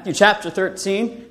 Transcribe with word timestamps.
Matthew 0.00 0.14
chapter 0.14 0.48
13. 0.48 1.26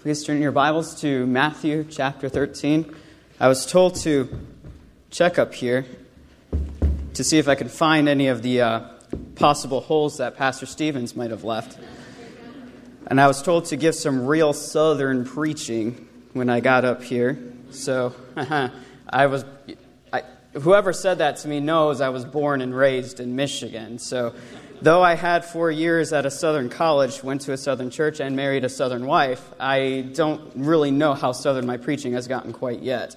Please 0.00 0.24
turn 0.24 0.40
your 0.40 0.50
Bibles 0.50 0.98
to 1.02 1.26
Matthew 1.26 1.84
chapter 1.84 2.30
13. 2.30 2.96
I 3.38 3.48
was 3.48 3.66
told 3.66 3.96
to 3.96 4.46
check 5.10 5.38
up 5.38 5.52
here 5.52 5.84
to 7.12 7.22
see 7.22 7.36
if 7.36 7.48
I 7.48 7.54
could 7.54 7.70
find 7.70 8.08
any 8.08 8.28
of 8.28 8.40
the 8.40 8.62
uh, 8.62 8.80
possible 9.34 9.82
holes 9.82 10.16
that 10.16 10.38
Pastor 10.38 10.64
Stevens 10.64 11.14
might 11.14 11.30
have 11.30 11.44
left. 11.44 11.78
And 13.08 13.20
I 13.20 13.26
was 13.26 13.42
told 13.42 13.66
to 13.66 13.76
give 13.76 13.94
some 13.94 14.24
real 14.24 14.54
southern 14.54 15.26
preaching 15.26 16.08
when 16.32 16.48
I 16.48 16.60
got 16.60 16.86
up 16.86 17.02
here. 17.02 17.38
So 17.72 18.14
I 19.06 19.26
was, 19.26 19.44
I, 20.14 20.22
whoever 20.54 20.94
said 20.94 21.18
that 21.18 21.36
to 21.40 21.48
me 21.48 21.60
knows 21.60 22.00
I 22.00 22.08
was 22.08 22.24
born 22.24 22.62
and 22.62 22.74
raised 22.74 23.20
in 23.20 23.36
Michigan. 23.36 23.98
So 23.98 24.34
though 24.80 25.02
I 25.02 25.14
had 25.14 25.44
four 25.44 25.70
years 25.70 26.12
at 26.12 26.26
a 26.26 26.30
southern 26.30 26.68
college, 26.68 27.22
went 27.22 27.42
to 27.42 27.52
a 27.52 27.56
southern 27.56 27.90
church, 27.90 28.20
and 28.20 28.36
married 28.36 28.64
a 28.64 28.68
southern 28.68 29.06
wife, 29.06 29.52
I 29.58 30.08
don't 30.14 30.52
really 30.54 30.90
know 30.90 31.14
how 31.14 31.32
southern 31.32 31.66
my 31.66 31.76
preaching 31.76 32.12
has 32.12 32.28
gotten 32.28 32.52
quite 32.52 32.80
yet. 32.80 33.16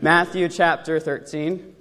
Matthew 0.00 0.48
chapter 0.48 0.98
13. 0.98 1.74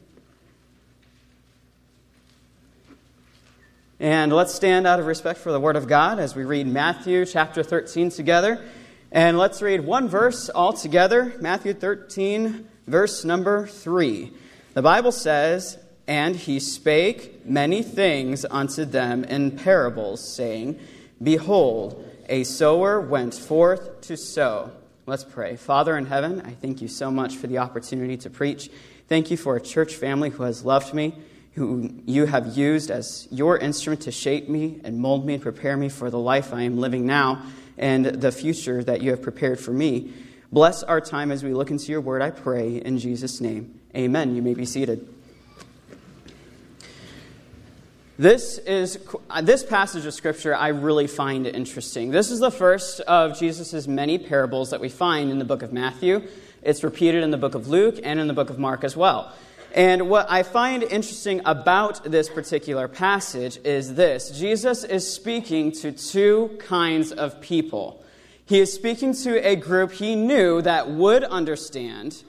And 3.99 4.33
let's 4.33 4.55
stand 4.55 4.87
out 4.87 4.99
of 4.99 5.05
respect 5.05 5.39
for 5.39 5.51
the 5.51 5.59
Word 5.59 5.75
of 5.75 5.87
God 5.87 6.17
as 6.17 6.35
we 6.35 6.43
read 6.43 6.65
Matthew 6.65 7.25
chapter 7.25 7.61
13 7.61 8.09
together. 8.09 8.59
And 9.11 9.37
let's 9.37 9.61
read 9.61 9.81
one 9.81 10.07
verse 10.07 10.49
all 10.49 10.73
together 10.73 11.33
Matthew 11.39 11.73
13, 11.73 12.67
verse 12.87 13.23
number 13.25 13.67
3. 13.67 14.31
The 14.73 14.81
Bible 14.81 15.11
says, 15.11 15.77
And 16.07 16.35
he 16.35 16.59
spake 16.59 17.30
many 17.45 17.83
things 17.83 18.45
unto 18.49 18.85
them 18.85 19.23
in 19.23 19.51
parables, 19.51 20.35
saying, 20.35 20.79
Behold, 21.21 22.07
a 22.29 22.43
sower 22.43 22.99
went 22.99 23.33
forth 23.33 24.01
to 24.01 24.17
sow. 24.17 24.71
Let's 25.05 25.23
pray. 25.23 25.55
Father 25.55 25.97
in 25.97 26.05
heaven, 26.05 26.41
I 26.41 26.51
thank 26.51 26.81
you 26.81 26.87
so 26.87 27.11
much 27.11 27.35
for 27.35 27.47
the 27.47 27.57
opportunity 27.57 28.17
to 28.17 28.29
preach. 28.29 28.69
Thank 29.07 29.31
you 29.31 29.37
for 29.37 29.55
a 29.55 29.61
church 29.61 29.95
family 29.95 30.29
who 30.29 30.43
has 30.43 30.63
loved 30.63 30.93
me 30.93 31.15
who 31.53 31.93
you 32.05 32.25
have 32.25 32.57
used 32.57 32.89
as 32.89 33.27
your 33.29 33.57
instrument 33.57 34.01
to 34.03 34.11
shape 34.11 34.47
me 34.47 34.79
and 34.83 34.99
mold 34.99 35.25
me 35.25 35.33
and 35.33 35.43
prepare 35.43 35.75
me 35.75 35.89
for 35.89 36.09
the 36.09 36.19
life 36.19 36.53
I 36.53 36.61
am 36.61 36.77
living 36.77 37.05
now 37.05 37.43
and 37.77 38.05
the 38.05 38.31
future 38.31 38.83
that 38.83 39.01
you 39.01 39.11
have 39.11 39.21
prepared 39.21 39.59
for 39.59 39.71
me. 39.71 40.13
Bless 40.51 40.83
our 40.83 41.01
time 41.01 41.31
as 41.31 41.43
we 41.43 41.53
look 41.53 41.71
into 41.71 41.91
your 41.91 42.01
word, 42.01 42.21
I 42.21 42.29
pray, 42.29 42.77
in 42.77 42.99
Jesus' 42.99 43.41
name. 43.41 43.79
Amen. 43.95 44.35
You 44.35 44.41
may 44.41 44.53
be 44.53 44.65
seated. 44.65 45.07
This 48.21 48.59
is 48.59 48.99
this 49.41 49.63
passage 49.63 50.05
of 50.05 50.13
scripture 50.13 50.53
I 50.53 50.67
really 50.67 51.07
find 51.07 51.47
interesting. 51.47 52.11
This 52.11 52.29
is 52.29 52.39
the 52.39 52.51
first 52.51 52.99
of 52.99 53.39
Jesus' 53.39 53.87
many 53.87 54.19
parables 54.19 54.69
that 54.69 54.79
we 54.79 54.89
find 54.89 55.31
in 55.31 55.39
the 55.39 55.43
book 55.43 55.63
of 55.63 55.73
Matthew. 55.73 56.27
It's 56.61 56.83
repeated 56.83 57.23
in 57.23 57.31
the 57.31 57.37
book 57.37 57.55
of 57.55 57.67
Luke 57.67 57.99
and 58.03 58.19
in 58.19 58.27
the 58.27 58.35
book 58.35 58.51
of 58.51 58.59
Mark 58.59 58.83
as 58.83 58.95
well. 58.95 59.33
And 59.73 60.07
what 60.07 60.29
I 60.29 60.43
find 60.43 60.83
interesting 60.83 61.41
about 61.45 62.03
this 62.03 62.29
particular 62.29 62.87
passage 62.87 63.57
is 63.63 63.95
this 63.95 64.29
Jesus 64.29 64.83
is 64.83 65.11
speaking 65.11 65.71
to 65.81 65.91
two 65.91 66.55
kinds 66.59 67.11
of 67.11 67.41
people. 67.41 68.05
He 68.45 68.59
is 68.59 68.71
speaking 68.71 69.15
to 69.15 69.43
a 69.43 69.55
group 69.55 69.93
he 69.93 70.13
knew 70.13 70.61
that 70.61 70.91
would 70.91 71.23
understand, 71.23 72.21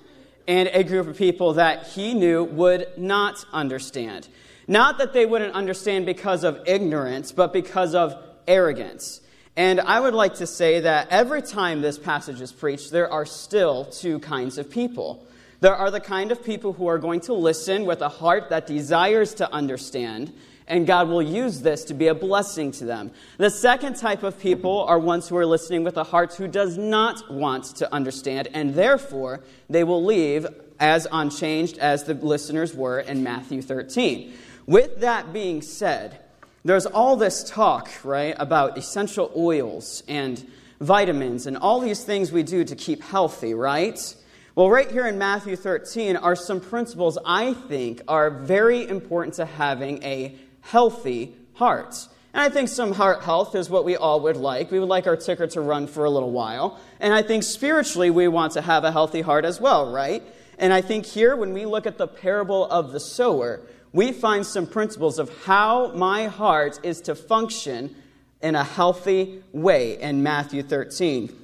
and 0.48 0.70
a 0.72 0.84
group 0.84 1.06
of 1.06 1.18
people 1.18 1.52
that 1.52 1.88
he 1.88 2.14
knew 2.14 2.44
would 2.44 2.86
not 2.96 3.44
understand. 3.52 4.28
Not 4.68 4.98
that 4.98 5.12
they 5.12 5.26
wouldn't 5.26 5.54
understand 5.54 6.06
because 6.06 6.44
of 6.44 6.60
ignorance, 6.66 7.32
but 7.32 7.52
because 7.52 7.94
of 7.94 8.14
arrogance. 8.46 9.20
And 9.56 9.80
I 9.80 10.00
would 10.00 10.14
like 10.14 10.34
to 10.34 10.46
say 10.46 10.80
that 10.80 11.08
every 11.10 11.42
time 11.42 11.82
this 11.82 11.98
passage 11.98 12.40
is 12.40 12.52
preached, 12.52 12.90
there 12.90 13.10
are 13.12 13.26
still 13.26 13.84
two 13.84 14.18
kinds 14.20 14.56
of 14.56 14.70
people. 14.70 15.26
There 15.60 15.76
are 15.76 15.90
the 15.90 16.00
kind 16.00 16.32
of 16.32 16.42
people 16.42 16.72
who 16.72 16.86
are 16.86 16.98
going 16.98 17.20
to 17.22 17.34
listen 17.34 17.84
with 17.84 18.00
a 18.00 18.08
heart 18.08 18.48
that 18.48 18.66
desires 18.66 19.34
to 19.34 19.52
understand, 19.52 20.32
and 20.66 20.86
God 20.86 21.08
will 21.08 21.22
use 21.22 21.60
this 21.60 21.84
to 21.84 21.94
be 21.94 22.06
a 22.06 22.14
blessing 22.14 22.72
to 22.72 22.84
them. 22.84 23.10
The 23.36 23.50
second 23.50 23.96
type 23.96 24.22
of 24.22 24.40
people 24.40 24.84
are 24.84 24.98
ones 24.98 25.28
who 25.28 25.36
are 25.36 25.46
listening 25.46 25.84
with 25.84 25.98
a 25.98 26.04
heart 26.04 26.34
who 26.34 26.48
does 26.48 26.78
not 26.78 27.30
want 27.30 27.76
to 27.76 27.92
understand, 27.92 28.48
and 28.54 28.74
therefore 28.74 29.40
they 29.68 29.84
will 29.84 30.02
leave 30.02 30.46
as 30.80 31.06
unchanged 31.12 31.78
as 31.78 32.04
the 32.04 32.14
listeners 32.14 32.74
were 32.74 33.00
in 33.00 33.22
Matthew 33.22 33.62
13. 33.62 34.32
With 34.72 35.00
that 35.00 35.34
being 35.34 35.60
said, 35.60 36.18
there's 36.64 36.86
all 36.86 37.16
this 37.16 37.44
talk, 37.44 37.90
right, 38.04 38.34
about 38.38 38.78
essential 38.78 39.30
oils 39.36 40.02
and 40.08 40.42
vitamins 40.80 41.46
and 41.46 41.58
all 41.58 41.78
these 41.78 42.04
things 42.04 42.32
we 42.32 42.42
do 42.42 42.64
to 42.64 42.74
keep 42.74 43.02
healthy, 43.02 43.52
right? 43.52 44.16
Well, 44.54 44.70
right 44.70 44.90
here 44.90 45.06
in 45.06 45.18
Matthew 45.18 45.56
13 45.56 46.16
are 46.16 46.34
some 46.34 46.58
principles 46.58 47.18
I 47.26 47.52
think 47.52 48.00
are 48.08 48.30
very 48.30 48.88
important 48.88 49.34
to 49.34 49.44
having 49.44 50.02
a 50.04 50.36
healthy 50.62 51.36
heart. 51.52 52.08
And 52.32 52.40
I 52.40 52.48
think 52.48 52.70
some 52.70 52.92
heart 52.94 53.24
health 53.24 53.54
is 53.54 53.68
what 53.68 53.84
we 53.84 53.96
all 53.96 54.20
would 54.20 54.38
like. 54.38 54.70
We 54.70 54.80
would 54.80 54.88
like 54.88 55.06
our 55.06 55.18
ticker 55.18 55.48
to 55.48 55.60
run 55.60 55.86
for 55.86 56.06
a 56.06 56.10
little 56.10 56.30
while. 56.30 56.80
And 56.98 57.12
I 57.12 57.20
think 57.20 57.42
spiritually 57.42 58.08
we 58.08 58.26
want 58.26 58.54
to 58.54 58.62
have 58.62 58.84
a 58.84 58.92
healthy 58.92 59.20
heart 59.20 59.44
as 59.44 59.60
well, 59.60 59.92
right? 59.92 60.22
And 60.58 60.72
I 60.72 60.80
think 60.80 61.04
here, 61.04 61.36
when 61.36 61.52
we 61.52 61.66
look 61.66 61.86
at 61.86 61.98
the 61.98 62.06
parable 62.06 62.64
of 62.64 62.92
the 62.92 63.00
sower, 63.00 63.60
we 63.92 64.12
find 64.12 64.46
some 64.46 64.66
principles 64.66 65.18
of 65.18 65.44
how 65.44 65.92
my 65.92 66.26
heart 66.26 66.80
is 66.82 67.00
to 67.02 67.14
function 67.14 67.94
in 68.40 68.54
a 68.54 68.64
healthy 68.64 69.42
way 69.52 70.00
in 70.00 70.22
Matthew 70.22 70.62
13. 70.62 71.38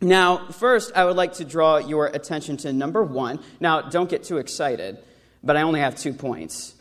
Now, 0.00 0.48
first, 0.48 0.92
I 0.94 1.04
would 1.04 1.16
like 1.16 1.34
to 1.34 1.44
draw 1.44 1.78
your 1.78 2.06
attention 2.06 2.58
to 2.58 2.72
number 2.72 3.02
one. 3.02 3.40
Now, 3.60 3.80
don't 3.80 4.10
get 4.10 4.24
too 4.24 4.36
excited, 4.38 4.98
but 5.42 5.56
I 5.56 5.62
only 5.62 5.80
have 5.80 5.96
two 5.96 6.12
points. 6.12 6.74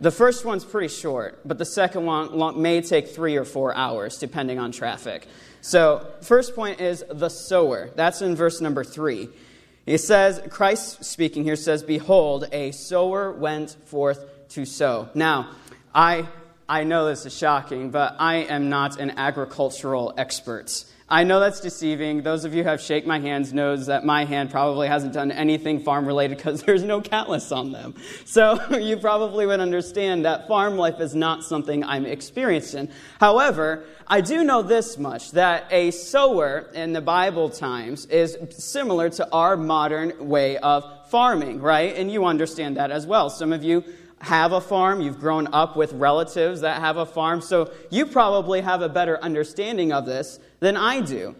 The 0.00 0.10
first 0.10 0.44
one's 0.44 0.64
pretty 0.64 0.88
short, 0.88 1.40
but 1.46 1.56
the 1.56 1.64
second 1.64 2.04
one 2.04 2.60
may 2.60 2.82
take 2.82 3.08
three 3.08 3.36
or 3.36 3.44
four 3.44 3.74
hours, 3.74 4.18
depending 4.18 4.58
on 4.58 4.72
traffic. 4.72 5.26
So, 5.62 6.06
first 6.22 6.54
point 6.54 6.80
is 6.80 7.02
the 7.08 7.30
sower. 7.30 7.90
That's 7.94 8.20
in 8.20 8.36
verse 8.36 8.60
number 8.60 8.84
three. 8.84 9.30
He 9.86 9.96
says, 9.96 10.42
Christ 10.50 11.04
speaking 11.04 11.44
here 11.44 11.56
says, 11.56 11.82
Behold, 11.82 12.48
a 12.52 12.72
sower 12.72 13.32
went 13.32 13.76
forth 13.86 14.35
to 14.50 14.64
sow. 14.64 15.08
Now, 15.14 15.50
I, 15.94 16.28
I 16.68 16.84
know 16.84 17.06
this 17.06 17.26
is 17.26 17.36
shocking, 17.36 17.90
but 17.90 18.16
I 18.18 18.36
am 18.36 18.68
not 18.68 18.98
an 18.98 19.12
agricultural 19.12 20.14
expert. 20.16 20.84
I 21.08 21.22
know 21.22 21.38
that's 21.38 21.60
deceiving. 21.60 22.22
Those 22.22 22.44
of 22.44 22.52
you 22.52 22.64
who 22.64 22.68
have 22.68 22.80
shake 22.80 23.06
my 23.06 23.20
hands 23.20 23.52
knows 23.52 23.86
that 23.86 24.04
my 24.04 24.24
hand 24.24 24.50
probably 24.50 24.88
hasn't 24.88 25.12
done 25.12 25.30
anything 25.30 25.78
farm 25.78 26.04
related 26.04 26.36
because 26.36 26.62
there's 26.64 26.82
no 26.82 27.00
callus 27.00 27.52
on 27.52 27.70
them. 27.70 27.94
So 28.24 28.60
you 28.76 28.96
probably 28.96 29.46
would 29.46 29.60
understand 29.60 30.24
that 30.24 30.48
farm 30.48 30.76
life 30.76 30.98
is 30.98 31.14
not 31.14 31.44
something 31.44 31.84
I'm 31.84 32.06
experienced 32.06 32.74
in. 32.74 32.90
However, 33.20 33.84
I 34.08 34.20
do 34.20 34.42
know 34.42 34.62
this 34.62 34.98
much 34.98 35.30
that 35.32 35.66
a 35.70 35.92
sower 35.92 36.68
in 36.74 36.92
the 36.92 37.00
Bible 37.00 37.50
times 37.50 38.06
is 38.06 38.36
similar 38.50 39.08
to 39.10 39.28
our 39.30 39.56
modern 39.56 40.28
way 40.28 40.58
of 40.58 40.84
farming, 41.08 41.60
right? 41.60 41.94
And 41.94 42.10
you 42.10 42.24
understand 42.24 42.78
that 42.78 42.90
as 42.90 43.06
well. 43.06 43.30
Some 43.30 43.52
of 43.52 43.62
you 43.62 43.84
have 44.20 44.52
a 44.52 44.60
farm, 44.60 45.00
you've 45.00 45.20
grown 45.20 45.48
up 45.52 45.76
with 45.76 45.92
relatives 45.92 46.62
that 46.62 46.80
have 46.80 46.96
a 46.96 47.06
farm, 47.06 47.40
so 47.40 47.72
you 47.90 48.06
probably 48.06 48.62
have 48.62 48.82
a 48.82 48.88
better 48.88 49.22
understanding 49.22 49.92
of 49.92 50.06
this 50.06 50.38
than 50.60 50.76
I 50.76 51.00
do. 51.00 51.36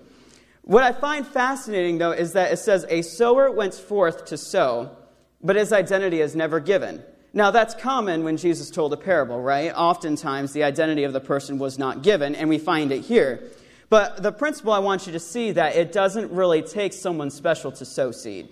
What 0.63 0.83
I 0.83 0.93
find 0.93 1.27
fascinating, 1.27 1.99
though, 1.99 2.11
is 2.11 2.33
that 2.33 2.53
it 2.53 2.59
says, 2.59 2.85
A 2.89 3.03
sower 3.03 3.51
went 3.51 3.75
forth 3.75 4.27
to 4.27 4.37
sow, 4.37 4.97
but 5.43 5.57
his 5.57 5.73
identity 5.73 6.21
is 6.21 6.35
never 6.35 6.61
given. 6.61 7.03
Now, 7.33 7.51
that's 7.51 7.75
common 7.75 8.25
when 8.25 8.37
Jesus 8.37 8.71
told 8.71 8.93
a 8.93 8.97
parable, 8.97 9.41
right? 9.41 9.73
Oftentimes, 9.75 10.53
the 10.53 10.65
identity 10.65 11.05
of 11.05 11.13
the 11.13 11.21
person 11.21 11.59
was 11.59 11.79
not 11.79 12.03
given, 12.03 12.35
and 12.35 12.49
we 12.49 12.59
find 12.59 12.93
it 12.93 13.05
here. 13.05 13.51
But 13.89 14.23
the 14.23 14.33
principle 14.33 14.73
I 14.73 14.81
want 14.81 15.07
you 15.07 15.13
to 15.13 15.21
see 15.21 15.53
that 15.53 15.77
it 15.77 15.93
doesn't 15.93 16.33
really 16.33 16.63
take 16.63 16.93
someone 16.93 17.31
special 17.31 17.71
to 17.73 17.85
sow 17.85 18.11
seed. 18.11 18.49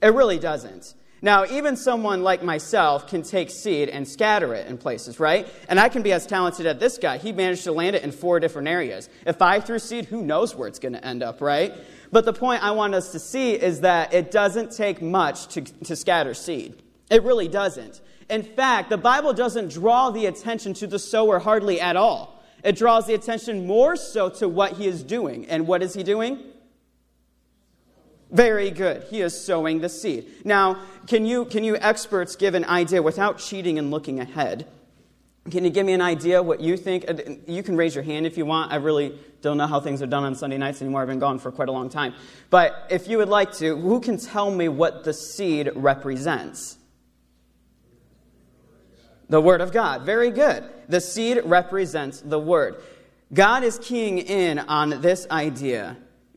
It 0.00 0.14
really 0.14 0.38
doesn't. 0.38 0.94
Now, 1.24 1.44
even 1.46 1.76
someone 1.76 2.24
like 2.24 2.42
myself 2.42 3.06
can 3.06 3.22
take 3.22 3.48
seed 3.48 3.88
and 3.88 4.06
scatter 4.08 4.54
it 4.54 4.66
in 4.66 4.76
places, 4.76 5.20
right? 5.20 5.46
And 5.68 5.78
I 5.78 5.88
can 5.88 6.02
be 6.02 6.12
as 6.12 6.26
talented 6.26 6.66
as 6.66 6.78
this 6.78 6.98
guy. 6.98 7.18
He 7.18 7.30
managed 7.30 7.62
to 7.64 7.72
land 7.72 7.94
it 7.94 8.02
in 8.02 8.10
four 8.10 8.40
different 8.40 8.66
areas. 8.66 9.08
If 9.24 9.40
I 9.40 9.60
threw 9.60 9.78
seed, 9.78 10.06
who 10.06 10.20
knows 10.20 10.56
where 10.56 10.66
it's 10.66 10.80
going 10.80 10.94
to 10.94 11.04
end 11.04 11.22
up, 11.22 11.40
right? 11.40 11.72
But 12.10 12.24
the 12.24 12.32
point 12.32 12.64
I 12.64 12.72
want 12.72 12.96
us 12.96 13.12
to 13.12 13.20
see 13.20 13.52
is 13.52 13.82
that 13.82 14.12
it 14.12 14.32
doesn't 14.32 14.72
take 14.72 15.00
much 15.00 15.46
to, 15.54 15.60
to 15.60 15.94
scatter 15.94 16.34
seed. 16.34 16.82
It 17.08 17.22
really 17.22 17.46
doesn't. 17.46 18.00
In 18.28 18.42
fact, 18.42 18.90
the 18.90 18.98
Bible 18.98 19.32
doesn't 19.32 19.70
draw 19.70 20.10
the 20.10 20.26
attention 20.26 20.74
to 20.74 20.88
the 20.88 20.98
sower 20.98 21.38
hardly 21.38 21.80
at 21.80 21.94
all. 21.94 22.42
It 22.64 22.76
draws 22.76 23.06
the 23.06 23.14
attention 23.14 23.66
more 23.66 23.94
so 23.94 24.28
to 24.30 24.48
what 24.48 24.72
he 24.72 24.88
is 24.88 25.04
doing. 25.04 25.46
And 25.46 25.68
what 25.68 25.84
is 25.84 25.94
he 25.94 26.02
doing? 26.02 26.51
Very 28.32 28.70
good. 28.70 29.04
He 29.10 29.20
is 29.20 29.38
sowing 29.38 29.80
the 29.80 29.90
seed. 29.90 30.26
Now, 30.44 30.80
can 31.06 31.26
you, 31.26 31.44
can 31.44 31.64
you 31.64 31.76
experts 31.76 32.34
give 32.34 32.54
an 32.54 32.64
idea 32.64 33.02
without 33.02 33.38
cheating 33.38 33.78
and 33.78 33.90
looking 33.90 34.20
ahead? 34.20 34.66
Can 35.50 35.64
you 35.64 35.70
give 35.70 35.84
me 35.84 35.92
an 35.92 36.00
idea 36.00 36.42
what 36.42 36.60
you 36.60 36.76
think? 36.76 37.04
You 37.46 37.62
can 37.62 37.76
raise 37.76 37.94
your 37.94 38.04
hand 38.04 38.26
if 38.26 38.38
you 38.38 38.46
want. 38.46 38.72
I 38.72 38.76
really 38.76 39.18
don't 39.42 39.58
know 39.58 39.66
how 39.66 39.80
things 39.80 40.00
are 40.00 40.06
done 40.06 40.24
on 40.24 40.34
Sunday 40.34 40.56
nights 40.56 40.80
anymore. 40.80 41.02
I've 41.02 41.08
been 41.08 41.18
gone 41.18 41.38
for 41.38 41.50
quite 41.50 41.68
a 41.68 41.72
long 41.72 41.90
time. 41.90 42.14
But 42.48 42.86
if 42.90 43.06
you 43.06 43.18
would 43.18 43.28
like 43.28 43.52
to, 43.54 43.76
who 43.76 44.00
can 44.00 44.16
tell 44.16 44.50
me 44.50 44.68
what 44.68 45.04
the 45.04 45.12
seed 45.12 45.70
represents? 45.74 46.78
The 49.28 49.40
Word 49.40 49.60
of 49.60 49.72
God. 49.72 50.02
Very 50.02 50.30
good. 50.30 50.64
The 50.88 51.00
seed 51.00 51.40
represents 51.44 52.20
the 52.20 52.38
Word. 52.38 52.76
God 53.34 53.62
is 53.62 53.78
keying 53.78 54.18
in 54.18 54.58
on 54.58 55.02
this 55.02 55.26
idea. 55.30 55.96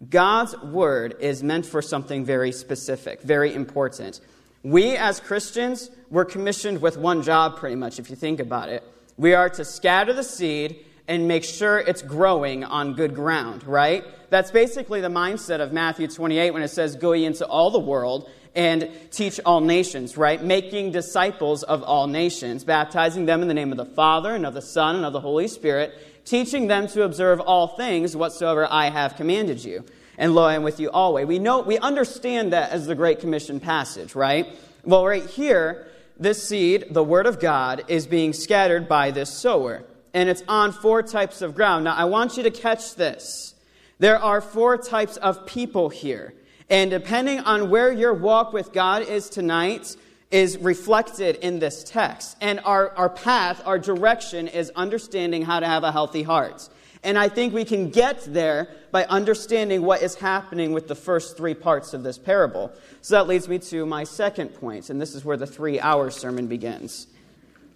God's 0.09 0.57
Word 0.57 1.15
is 1.19 1.41
meant 1.41 1.65
for 1.65 1.81
something 1.81 2.25
very 2.25 2.51
specific, 2.51 3.21
very 3.21 3.53
important. 3.53 4.19
We 4.63 4.97
as 4.97 5.19
Christians, 5.19 5.89
we're 6.09 6.25
commissioned 6.25 6.81
with 6.81 6.97
one 6.97 7.21
job 7.21 7.57
pretty 7.57 7.75
much, 7.75 7.99
if 7.99 8.09
you 8.09 8.15
think 8.15 8.39
about 8.39 8.69
it. 8.69 8.83
We 9.17 9.33
are 9.33 9.49
to 9.51 9.63
scatter 9.63 10.11
the 10.11 10.23
seed 10.23 10.85
and 11.07 11.27
make 11.27 11.43
sure 11.43 11.77
it's 11.77 12.01
growing 12.01 12.63
on 12.63 12.93
good 12.93 13.15
ground, 13.15 13.63
right? 13.63 14.03
That's 14.29 14.51
basically 14.51 15.01
the 15.01 15.09
mindset 15.09 15.61
of 15.61 15.71
Matthew 15.71 16.07
28 16.07 16.51
when 16.51 16.63
it 16.63 16.69
says, 16.69 16.95
Go 16.95 17.13
ye 17.13 17.25
into 17.25 17.45
all 17.45 17.71
the 17.71 17.79
world 17.79 18.29
and 18.55 18.89
teach 19.11 19.39
all 19.45 19.61
nations, 19.61 20.17
right? 20.17 20.43
Making 20.43 20.91
disciples 20.91 21.63
of 21.63 21.83
all 21.83 22.07
nations, 22.07 22.63
baptizing 22.63 23.25
them 23.25 23.41
in 23.41 23.47
the 23.47 23.53
name 23.53 23.71
of 23.71 23.77
the 23.77 23.85
Father 23.85 24.33
and 24.33 24.45
of 24.45 24.53
the 24.53 24.61
Son 24.61 24.95
and 24.95 25.05
of 25.05 25.13
the 25.13 25.19
Holy 25.19 25.47
Spirit, 25.47 25.93
teaching 26.25 26.67
them 26.67 26.87
to 26.87 27.03
observe 27.03 27.39
all 27.39 27.67
things 27.67 28.15
whatsoever 28.15 28.67
I 28.69 28.89
have 28.89 29.15
commanded 29.15 29.63
you. 29.63 29.85
And 30.17 30.33
lo, 30.33 30.43
I 30.43 30.55
am 30.55 30.63
with 30.63 30.79
you 30.79 30.89
always. 30.91 31.25
We 31.25 31.39
know, 31.39 31.61
we 31.61 31.77
understand 31.77 32.53
that 32.53 32.71
as 32.71 32.87
the 32.87 32.95
Great 32.95 33.19
Commission 33.19 33.59
passage, 33.59 34.15
right? 34.15 34.47
Well, 34.83 35.05
right 35.05 35.25
here, 35.25 35.87
this 36.17 36.47
seed, 36.47 36.87
the 36.91 37.03
Word 37.03 37.25
of 37.25 37.39
God, 37.39 37.83
is 37.87 38.07
being 38.07 38.33
scattered 38.33 38.87
by 38.87 39.11
this 39.11 39.29
sower. 39.29 39.83
And 40.13 40.29
it's 40.29 40.43
on 40.47 40.71
four 40.71 41.03
types 41.03 41.41
of 41.41 41.55
ground. 41.55 41.83
Now, 41.83 41.95
I 41.95 42.05
want 42.05 42.37
you 42.37 42.43
to 42.43 42.51
catch 42.51 42.95
this. 42.95 43.53
There 43.99 44.17
are 44.17 44.39
four 44.41 44.77
types 44.77 45.17
of 45.17 45.45
people 45.45 45.89
here. 45.89 46.33
And 46.69 46.89
depending 46.89 47.39
on 47.39 47.69
where 47.69 47.91
your 47.91 48.13
walk 48.13 48.53
with 48.53 48.71
God 48.71 49.03
is 49.03 49.29
tonight, 49.29 49.95
is 50.31 50.57
reflected 50.57 51.37
in 51.37 51.59
this 51.59 51.83
text. 51.83 52.35
And 52.41 52.59
our, 52.65 52.89
our 52.97 53.09
path, 53.09 53.61
our 53.65 53.79
direction 53.79 54.47
is 54.47 54.71
understanding 54.75 55.43
how 55.43 55.59
to 55.59 55.65
have 55.65 55.83
a 55.83 55.91
healthy 55.91 56.23
heart. 56.23 56.67
And 57.03 57.19
I 57.19 57.29
think 57.29 57.53
we 57.53 57.65
can 57.65 57.91
get 57.91 58.25
there 58.25 58.67
by 58.91 59.05
understanding 59.05 59.83
what 59.83 60.01
is 60.01 60.15
happening 60.15 60.73
with 60.73 60.87
the 60.87 60.95
first 60.95 61.37
three 61.37 61.53
parts 61.53 61.93
of 61.93 62.01
this 62.01 62.17
parable. 62.17 62.73
So 63.01 63.13
that 63.15 63.27
leads 63.27 63.47
me 63.47 63.59
to 63.59 63.85
my 63.85 64.03
second 64.03 64.49
point, 64.55 64.89
and 64.89 64.99
this 64.99 65.13
is 65.13 65.23
where 65.23 65.37
the 65.37 65.45
three 65.45 65.79
hour 65.79 66.09
sermon 66.09 66.47
begins. 66.47 67.05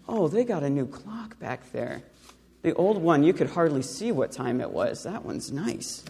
Oh, 0.07 0.27
they 0.27 0.43
got 0.43 0.63
a 0.63 0.69
new 0.69 0.87
clock 0.87 1.37
back 1.37 1.71
there. 1.71 2.01
The 2.63 2.73
old 2.73 2.97
one, 2.97 3.23
you 3.23 3.31
could 3.31 3.51
hardly 3.51 3.83
see 3.83 4.11
what 4.11 4.31
time 4.31 4.59
it 4.59 4.71
was. 4.71 5.03
That 5.03 5.23
one's 5.23 5.51
nice. 5.51 6.03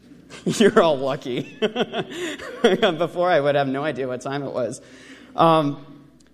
You're 0.44 0.80
all 0.80 0.96
lucky. 0.96 1.58
Before, 2.62 3.28
I 3.28 3.40
would 3.40 3.56
have 3.56 3.66
no 3.66 3.82
idea 3.82 4.06
what 4.06 4.20
time 4.20 4.44
it 4.44 4.52
was. 4.52 4.80
Um, 5.36 5.84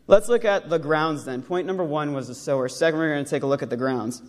let's 0.06 0.28
look 0.28 0.44
at 0.44 0.68
the 0.68 0.78
grounds 0.78 1.24
then. 1.24 1.42
Point 1.42 1.66
number 1.66 1.84
one 1.84 2.12
was 2.12 2.28
the 2.28 2.34
sower. 2.34 2.68
Second, 2.68 2.98
we're 2.98 3.12
going 3.12 3.24
to 3.24 3.30
take 3.30 3.42
a 3.42 3.46
look 3.46 3.62
at 3.62 3.70
the 3.70 3.76
grounds. 3.76 4.22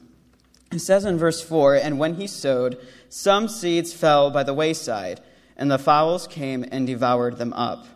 It 0.71 0.79
says 0.79 1.05
in 1.05 1.17
verse 1.17 1.41
4 1.41 1.75
And 1.75 1.99
when 1.99 2.15
he 2.15 2.27
sowed, 2.27 2.77
some 3.09 3.47
seeds 3.47 3.93
fell 3.93 4.31
by 4.31 4.43
the 4.43 4.53
wayside, 4.53 5.21
and 5.55 5.71
the 5.71 5.79
fowls 5.79 6.27
came 6.27 6.65
and 6.71 6.85
devoured 6.85 7.37
them 7.37 7.53
up. 7.53 7.87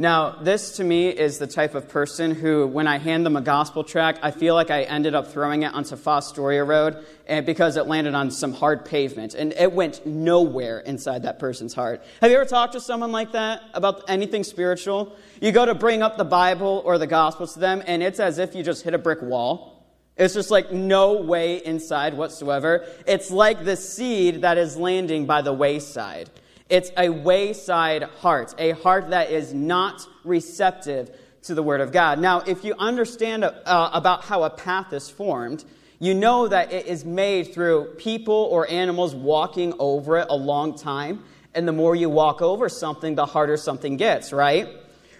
Now, 0.00 0.30
this 0.30 0.76
to 0.76 0.84
me 0.84 1.08
is 1.08 1.38
the 1.38 1.48
type 1.48 1.74
of 1.74 1.88
person 1.88 2.30
who, 2.30 2.68
when 2.68 2.86
I 2.86 2.98
hand 2.98 3.26
them 3.26 3.34
a 3.34 3.40
gospel 3.40 3.82
tract, 3.82 4.20
I 4.22 4.30
feel 4.30 4.54
like 4.54 4.70
I 4.70 4.82
ended 4.84 5.16
up 5.16 5.32
throwing 5.32 5.64
it 5.64 5.74
onto 5.74 5.96
Fostoria 5.96 6.64
Road 6.64 7.04
because 7.44 7.76
it 7.76 7.88
landed 7.88 8.14
on 8.14 8.30
some 8.30 8.52
hard 8.52 8.84
pavement 8.84 9.34
and 9.34 9.52
it 9.54 9.72
went 9.72 10.06
nowhere 10.06 10.78
inside 10.78 11.24
that 11.24 11.40
person's 11.40 11.74
heart. 11.74 12.00
Have 12.20 12.30
you 12.30 12.36
ever 12.36 12.48
talked 12.48 12.74
to 12.74 12.80
someone 12.80 13.10
like 13.10 13.32
that 13.32 13.62
about 13.74 14.08
anything 14.08 14.44
spiritual? 14.44 15.16
You 15.40 15.50
go 15.50 15.66
to 15.66 15.74
bring 15.74 16.00
up 16.00 16.16
the 16.16 16.24
Bible 16.24 16.80
or 16.84 16.96
the 16.96 17.08
gospel 17.08 17.48
to 17.48 17.58
them 17.58 17.82
and 17.84 18.00
it's 18.00 18.20
as 18.20 18.38
if 18.38 18.54
you 18.54 18.62
just 18.62 18.84
hit 18.84 18.94
a 18.94 18.98
brick 18.98 19.20
wall. 19.20 19.84
It's 20.16 20.34
just 20.34 20.52
like 20.52 20.70
no 20.72 21.22
way 21.22 21.56
inside 21.56 22.14
whatsoever. 22.14 22.86
It's 23.04 23.32
like 23.32 23.64
the 23.64 23.74
seed 23.74 24.42
that 24.42 24.58
is 24.58 24.76
landing 24.76 25.26
by 25.26 25.42
the 25.42 25.52
wayside. 25.52 26.30
It's 26.68 26.90
a 26.98 27.08
wayside 27.08 28.02
heart, 28.02 28.54
a 28.58 28.72
heart 28.72 29.10
that 29.10 29.30
is 29.30 29.54
not 29.54 30.06
receptive 30.22 31.10
to 31.44 31.54
the 31.54 31.62
Word 31.62 31.80
of 31.80 31.92
God. 31.92 32.18
Now, 32.18 32.40
if 32.40 32.62
you 32.62 32.74
understand 32.78 33.42
uh, 33.44 33.90
about 33.92 34.24
how 34.24 34.42
a 34.42 34.50
path 34.50 34.92
is 34.92 35.08
formed, 35.08 35.64
you 35.98 36.14
know 36.14 36.46
that 36.46 36.72
it 36.72 36.86
is 36.86 37.06
made 37.06 37.54
through 37.54 37.94
people 37.96 38.34
or 38.34 38.70
animals 38.70 39.14
walking 39.14 39.72
over 39.78 40.18
it 40.18 40.26
a 40.28 40.36
long 40.36 40.76
time. 40.76 41.24
And 41.54 41.66
the 41.66 41.72
more 41.72 41.96
you 41.96 42.10
walk 42.10 42.42
over 42.42 42.68
something, 42.68 43.14
the 43.14 43.26
harder 43.26 43.56
something 43.56 43.96
gets, 43.96 44.32
right? 44.32 44.68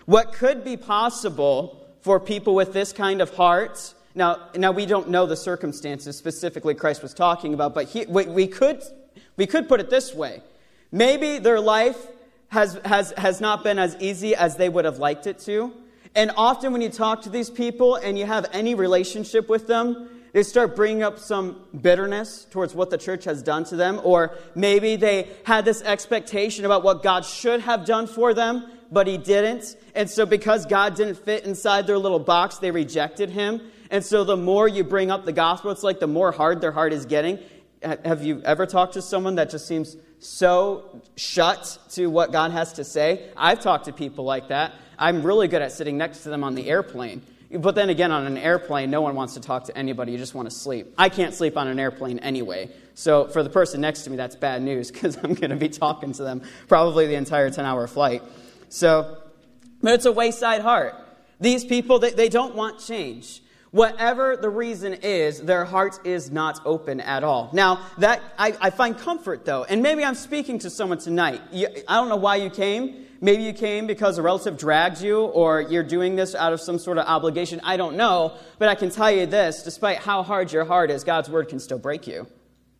What 0.05 0.35
could 0.35 0.65
be 0.65 0.77
possible 0.77 1.89
for 2.03 2.21
people 2.21 2.55
with 2.55 2.75
this 2.75 2.93
kind 2.93 3.23
of 3.23 3.35
heart? 3.35 3.95
Now, 4.15 4.51
now 4.55 4.73
we 4.73 4.85
don't 4.85 5.09
know 5.09 5.25
the 5.25 5.37
circumstances 5.37 6.17
specifically 6.17 6.75
Christ 6.75 7.03
was 7.03 7.15
talking 7.15 7.55
about, 7.55 7.75
but 7.75 7.89
he, 7.89 8.05
we, 8.07 8.27
we, 8.27 8.47
could, 8.47 8.83
we 9.37 9.47
could 9.47 9.67
put 9.67 9.81
it 9.81 9.89
this 9.89 10.15
way 10.15 10.43
Maybe 10.91 11.39
their 11.39 11.61
life 11.61 11.99
has, 12.49 12.81
has, 12.85 13.13
has 13.17 13.41
not 13.41 13.63
been 13.63 13.79
as 13.79 13.97
easy 14.01 14.35
as 14.35 14.57
they 14.57 14.69
would 14.69 14.85
have 14.85 14.99
liked 14.99 15.27
it 15.27 15.39
to. 15.41 15.73
And 16.15 16.31
often 16.37 16.73
when 16.73 16.81
you 16.81 16.89
talk 16.89 17.23
to 17.23 17.31
these 17.31 17.51
people 17.51 17.97
and 17.97 18.19
you 18.19 18.27
have 18.27 18.47
any 18.53 18.75
relationship 18.75 19.49
with 19.49 19.67
them, 19.67 20.09
they 20.33 20.43
start 20.43 20.77
bringing 20.77 21.03
up 21.03 21.19
some 21.19 21.63
bitterness 21.79 22.47
towards 22.51 22.75
what 22.75 22.91
the 22.91 22.99
church 22.99 23.25
has 23.25 23.43
done 23.43 23.65
to 23.65 23.77
them, 23.77 24.01
or 24.05 24.37
maybe 24.55 24.97
they 24.97 25.29
had 25.45 25.65
this 25.65 25.83
expectation 25.83 26.65
about 26.65 26.83
what 26.83 27.03
God 27.03 27.25
should 27.25 27.61
have 27.61 27.85
done 27.85 28.07
for 28.07 28.35
them, 28.35 28.71
but 28.93 29.07
He 29.07 29.17
didn't. 29.19 29.77
And 29.95 30.09
so, 30.09 30.27
because 30.27 30.67
God 30.67 30.95
didn't 30.95 31.17
fit 31.17 31.45
inside 31.45 31.87
their 31.87 31.99
little 31.99 32.19
box, 32.19 32.59
they 32.59 32.71
rejected 32.71 33.31
Him. 33.31 33.63
And 33.91 34.05
so, 34.05 34.23
the 34.23 34.37
more 34.37 34.69
you 34.69 34.85
bring 34.85 35.11
up 35.11 35.25
the 35.25 35.33
gospel, 35.33 35.71
it's 35.71 35.83
like 35.83 35.99
the 35.99 36.07
more 36.07 36.31
hard 36.31 36.61
their 36.61 36.73
heart 36.73 36.93
is 36.93 37.07
getting. 37.07 37.39
Have 37.83 38.23
you 38.23 38.43
ever 38.43 38.67
talked 38.67 38.95
to 38.95 39.03
someone 39.03 39.37
that 39.37 39.51
just 39.51 39.67
seems 39.67 39.97
so 40.21 41.03
shut 41.17 41.79
to 41.91 42.07
what 42.09 42.33
God 42.33 42.51
has 42.51 42.75
to 42.75 42.85
say. 42.85 43.31
I've 43.37 43.61
talked 43.61 43.85
to 43.87 43.93
people 43.93 44.25
like 44.25 44.49
that. 44.49 44.73
I'm 44.99 45.23
really 45.23 45.49
good 45.49 45.63
at 45.63 45.73
sitting 45.73 45.97
next 45.97 46.25
to 46.25 46.31
them 46.31 46.43
on 46.43 46.55
the 46.55 46.69
airplane. 46.69 47.23
But 47.51 47.75
then 47.75 47.89
again, 47.89 48.13
on 48.13 48.27
an 48.27 48.37
airplane, 48.37 48.91
no 48.91 49.01
one 49.01 49.15
wants 49.15 49.35
to 49.35 49.41
talk 49.41 49.65
to 49.65 49.79
anybody. 49.79 50.13
You 50.13 50.19
just 50.19 50.35
want 50.35 50.51
to 50.51 50.55
sleep. 50.55 50.93
I 50.99 51.09
can't 51.09 51.33
sleep 51.33 51.57
on 51.57 51.67
an 51.67 51.79
airplane 51.79 52.19
anyway. 52.19 52.71
So 52.95 53.29
for 53.29 53.43
the 53.43 53.49
person 53.49 53.81
next 53.81 54.03
to 54.03 54.11
me, 54.11 54.17
that's 54.17 54.37
bad 54.37 54.61
news 54.63 54.91
because 54.93 55.17
I'm 55.17 55.35
going 55.35 55.51
to 55.51 55.57
be 55.57 55.69
talking 55.69 56.13
to 56.13 56.23
them 56.23 56.43
probably 56.67 57.07
the 57.07 57.15
entire 57.15 57.51
10 57.51 57.65
hour 57.65 57.87
flight. 57.87 58.23
So, 58.69 59.19
but 59.81 59.95
it's 59.95 60.05
a 60.05 60.13
wayside 60.13 60.61
heart. 60.61 60.95
These 61.41 61.65
people, 61.65 62.01
they, 62.01 62.11
they 62.11 62.29
don't 62.29 62.55
want 62.55 62.81
change. 62.81 63.41
Whatever 63.71 64.37
the 64.37 64.49
reason 64.49 64.95
is, 64.95 65.41
their 65.41 65.65
heart 65.65 66.01
is 66.07 66.31
not 66.31 66.61
open 66.65 67.01
at 67.01 67.23
all. 67.23 67.51
Now, 67.53 67.87
that 67.99 68.23
I, 68.39 68.55
I, 68.61 68.71
find 68.71 68.97
comfort 68.97 69.45
though, 69.45 69.65
and 69.65 69.83
maybe 69.83 70.03
I'm 70.03 70.15
speaking 70.15 70.59
to 70.61 70.71
someone 70.71 70.99
tonight. 70.99 71.43
You, 71.53 71.69
I 71.87 71.97
don't 71.97 72.09
know 72.09 72.17
why 72.17 72.37
you 72.37 72.49
came. 72.49 73.05
Maybe 73.21 73.43
you 73.43 73.53
came 73.53 73.87
because 73.87 74.17
a 74.17 74.23
relative 74.23 74.57
dragged 74.57 75.03
you, 75.03 75.21
or 75.21 75.61
you're 75.61 75.83
doing 75.83 76.17
this 76.17 76.35
out 76.35 76.55
of 76.55 76.61
some 76.61 76.79
sort 76.79 76.97
of 76.97 77.07
obligation. 77.07 77.61
I 77.63 77.77
don't 77.77 77.97
know, 77.97 78.39
but 78.59 78.69
I 78.71 78.75
can 78.75 78.91
tell 78.91 79.11
you 79.11 79.27
this: 79.27 79.63
despite 79.63 79.99
how 79.99 80.23
hard 80.23 80.51
your 80.51 80.65
heart 80.65 80.91
is, 80.91 81.05
God's 81.05 81.29
word 81.29 81.49
can 81.49 81.61
still 81.61 81.79
break 81.79 82.07
you. 82.07 82.27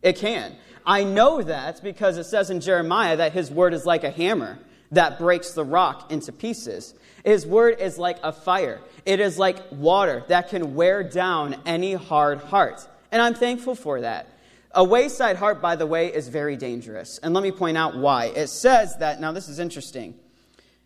It 0.01 0.15
can. 0.15 0.55
I 0.85 1.03
know 1.03 1.43
that 1.43 1.83
because 1.83 2.17
it 2.17 2.23
says 2.23 2.49
in 2.49 2.61
Jeremiah 2.61 3.17
that 3.17 3.33
His 3.33 3.51
word 3.51 3.75
is 3.75 3.85
like 3.85 4.03
a 4.03 4.09
hammer 4.09 4.57
that 4.91 5.19
breaks 5.19 5.51
the 5.51 5.63
rock 5.63 6.11
into 6.11 6.31
pieces. 6.31 6.95
His 7.23 7.45
word 7.45 7.79
is 7.79 7.97
like 7.97 8.17
a 8.23 8.31
fire. 8.31 8.79
It 9.05 9.19
is 9.19 9.37
like 9.37 9.57
water 9.71 10.23
that 10.27 10.49
can 10.49 10.75
wear 10.75 11.03
down 11.03 11.55
any 11.65 11.93
hard 11.93 12.39
heart. 12.39 12.87
And 13.11 13.21
I'm 13.21 13.33
thankful 13.33 13.75
for 13.75 14.01
that. 14.01 14.27
A 14.71 14.83
wayside 14.83 15.37
heart, 15.37 15.61
by 15.61 15.75
the 15.75 15.87
way, 15.87 16.13
is 16.13 16.27
very 16.27 16.55
dangerous. 16.55 17.17
And 17.19 17.33
let 17.33 17.43
me 17.43 17.51
point 17.51 17.77
out 17.77 17.97
why. 17.97 18.25
It 18.25 18.47
says 18.47 18.95
that, 18.97 19.19
now 19.19 19.31
this 19.31 19.49
is 19.49 19.57
interesting. 19.57 20.13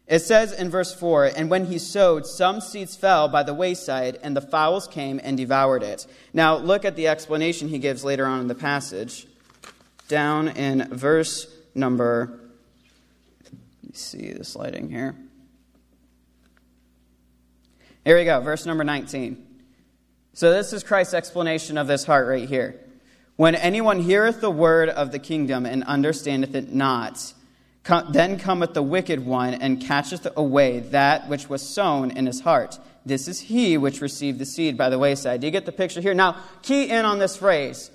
It 0.08 0.20
says 0.20 0.54
in 0.54 0.70
verse 0.70 0.94
4 0.94 1.32
And 1.36 1.50
when 1.50 1.66
he 1.66 1.78
sowed, 1.80 2.26
some 2.26 2.62
seeds 2.62 2.96
fell 2.96 3.28
by 3.28 3.44
the 3.44 3.54
wayside, 3.54 4.20
and 4.24 4.36
the 4.36 4.42
fowls 4.42 4.88
came 4.88 5.20
and 5.22 5.36
devoured 5.36 5.84
it. 5.84 6.08
Now, 6.34 6.58
look 6.58 6.86
at 6.86 6.96
the 6.96 7.08
explanation 7.08 7.68
he 7.68 7.80
gives 7.80 8.04
later 8.04 8.26
on 8.26 8.42
in 8.42 8.48
the 8.48 8.56
passage. 8.56 9.28
Down 10.08 10.50
in 10.50 10.88
verse 10.90 11.48
number, 11.76 12.40
let 13.44 13.54
me 13.54 13.92
see 13.94 14.32
this 14.32 14.56
lighting 14.56 14.90
here. 14.90 15.16
Here 18.06 18.18
we 18.18 18.26
go, 18.26 18.42
verse 18.42 18.66
number 18.66 18.84
19. 18.84 19.46
So, 20.34 20.52
this 20.52 20.74
is 20.74 20.84
Christ's 20.84 21.14
explanation 21.14 21.78
of 21.78 21.88
this 21.88 22.04
heart 22.04 22.28
right 22.28 22.50
here. 22.50 22.80
When 23.38 23.56
anyone 23.56 24.00
heareth 24.00 24.42
the 24.42 24.52
word 24.52 24.90
of 24.90 25.12
the 25.14 25.20
kingdom 25.20 25.66
and 25.66 25.86
understandeth 25.86 26.54
it 26.54 26.74
not, 26.74 27.34
then 28.12 28.38
cometh 28.38 28.74
the 28.74 28.84
wicked 28.84 29.26
one 29.26 29.54
and 29.54 29.82
catcheth 29.82 30.28
away 30.36 30.80
that 30.80 31.30
which 31.30 31.48
was 31.50 31.62
sown 31.62 32.12
in 32.12 32.26
his 32.26 32.42
heart. 32.42 32.78
This 33.06 33.30
is 33.30 33.40
he 33.40 33.78
which 33.78 34.02
received 34.02 34.38
the 34.38 34.46
seed 34.46 34.78
by 34.78 34.90
the 34.90 35.00
wayside. 35.00 35.40
Do 35.40 35.48
you 35.48 35.52
get 35.52 35.66
the 35.66 35.72
picture 35.72 36.02
here? 36.02 36.14
Now, 36.14 36.38
key 36.62 36.90
in 36.90 37.06
on 37.06 37.20
this 37.20 37.38
phrase, 37.38 37.90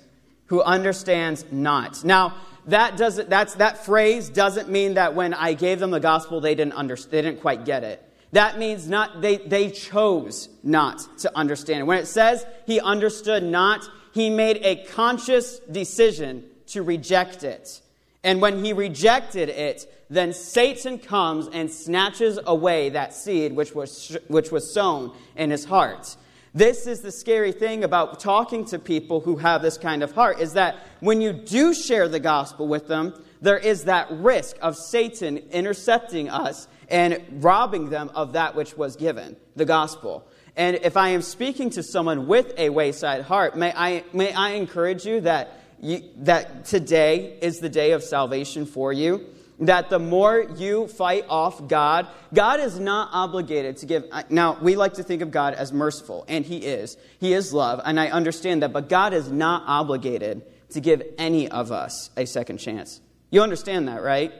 who 0.47 0.63
understands 0.63 1.45
not. 1.51 2.03
Now, 2.03 2.35
that 2.65 2.97
doesn't 2.97 3.29
that's 3.29 3.55
that 3.55 3.85
phrase 3.85 4.29
doesn't 4.29 4.69
mean 4.69 4.95
that 4.95 5.13
when 5.13 5.35
I 5.35 5.53
gave 5.53 5.79
them 5.79 5.91
the 5.91 5.99
gospel 5.99 6.41
they 6.41 6.55
didn't 6.55 6.73
under, 6.73 6.95
they 6.95 7.21
didn't 7.21 7.41
quite 7.41 7.63
get 7.63 7.83
it. 7.83 8.03
That 8.31 8.59
means 8.59 8.87
not 8.87 9.21
they 9.21 9.37
they 9.37 9.71
chose 9.71 10.49
not 10.63 11.19
to 11.19 11.35
understand. 11.35 11.87
When 11.87 11.97
it 11.97 12.05
says 12.05 12.45
he 12.65 12.79
understood 12.79 13.43
not, 13.43 13.89
he 14.13 14.29
made 14.29 14.57
a 14.63 14.83
conscious 14.85 15.59
decision 15.59 16.43
to 16.67 16.83
reject 16.83 17.43
it. 17.43 17.81
And 18.23 18.41
when 18.41 18.63
he 18.63 18.73
rejected 18.73 19.49
it, 19.49 19.91
then 20.09 20.33
Satan 20.33 20.97
comes 20.97 21.47
and 21.47 21.71
snatches 21.71 22.39
away 22.45 22.89
that 22.89 23.13
seed 23.13 23.55
which 23.55 23.73
was, 23.73 24.17
which 24.27 24.51
was 24.51 24.73
sown 24.73 25.15
in 25.35 25.51
his 25.51 25.65
heart. 25.65 26.17
This 26.53 26.87
is 26.87 27.01
the 27.01 27.11
scary 27.11 27.51
thing 27.51 27.83
about 27.83 28.19
talking 28.19 28.65
to 28.65 28.79
people 28.79 29.19
who 29.19 29.37
have 29.37 29.61
this 29.61 29.77
kind 29.77 30.01
of 30.01 30.13
heart 30.13 30.39
is 30.39 30.53
that 30.53 30.77
when 30.99 31.21
you 31.21 31.31
do 31.31 31.73
share 31.73 32.07
the 32.07 32.19
gospel 32.19 32.67
with 32.67 32.87
them, 32.87 33.13
there 33.41 33.57
is 33.57 33.85
that 33.85 34.07
risk 34.11 34.57
of 34.61 34.75
Satan 34.75 35.37
intercepting 35.51 36.27
us 36.27 36.67
and 36.89 37.21
robbing 37.43 37.89
them 37.89 38.09
of 38.15 38.33
that 38.33 38.55
which 38.55 38.75
was 38.75 38.95
given, 38.95 39.37
the 39.55 39.65
gospel. 39.65 40.27
And 40.55 40.77
if 40.77 40.97
I 40.97 41.09
am 41.09 41.21
speaking 41.21 41.69
to 41.71 41.83
someone 41.83 42.27
with 42.27 42.53
a 42.57 42.69
wayside 42.69 43.23
heart, 43.23 43.57
may 43.57 43.71
I, 43.73 44.03
may 44.13 44.33
I 44.33 44.51
encourage 44.51 45.05
you 45.05 45.21
that, 45.21 45.59
you, 45.79 46.03
that 46.17 46.65
today 46.65 47.37
is 47.41 47.59
the 47.59 47.69
day 47.69 47.91
of 47.91 48.03
salvation 48.03 48.65
for 48.65 48.91
you? 48.91 49.25
that 49.59 49.89
the 49.89 49.99
more 49.99 50.41
you 50.55 50.87
fight 50.87 51.25
off 51.27 51.67
God, 51.67 52.07
God 52.33 52.59
is 52.59 52.79
not 52.79 53.09
obligated 53.11 53.77
to 53.77 53.85
give. 53.85 54.05
Now, 54.29 54.57
we 54.61 54.75
like 54.75 54.93
to 54.93 55.03
think 55.03 55.21
of 55.21 55.31
God 55.31 55.53
as 55.53 55.73
merciful, 55.73 56.25
and 56.27 56.45
He 56.45 56.57
is. 56.57 56.97
He 57.19 57.33
is 57.33 57.53
love, 57.53 57.81
and 57.83 57.99
I 57.99 58.09
understand 58.09 58.63
that, 58.63 58.71
but 58.71 58.87
God 58.87 59.13
is 59.13 59.29
not 59.31 59.63
obligated 59.67 60.43
to 60.69 60.79
give 60.79 61.03
any 61.17 61.49
of 61.49 61.71
us 61.71 62.09
a 62.15 62.25
second 62.25 62.59
chance. 62.59 63.01
You 63.31 63.43
understand 63.43 63.87
that, 63.89 64.01
right? 64.01 64.31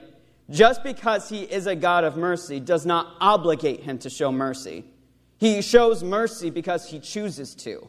Just 0.50 0.82
because 0.82 1.28
He 1.28 1.42
is 1.42 1.66
a 1.66 1.76
God 1.76 2.04
of 2.04 2.16
mercy 2.16 2.60
does 2.60 2.84
not 2.84 3.14
obligate 3.20 3.80
Him 3.80 3.98
to 3.98 4.10
show 4.10 4.32
mercy. 4.32 4.84
He 5.38 5.62
shows 5.62 6.02
mercy 6.02 6.50
because 6.50 6.88
He 6.88 6.98
chooses 6.98 7.54
to. 7.56 7.88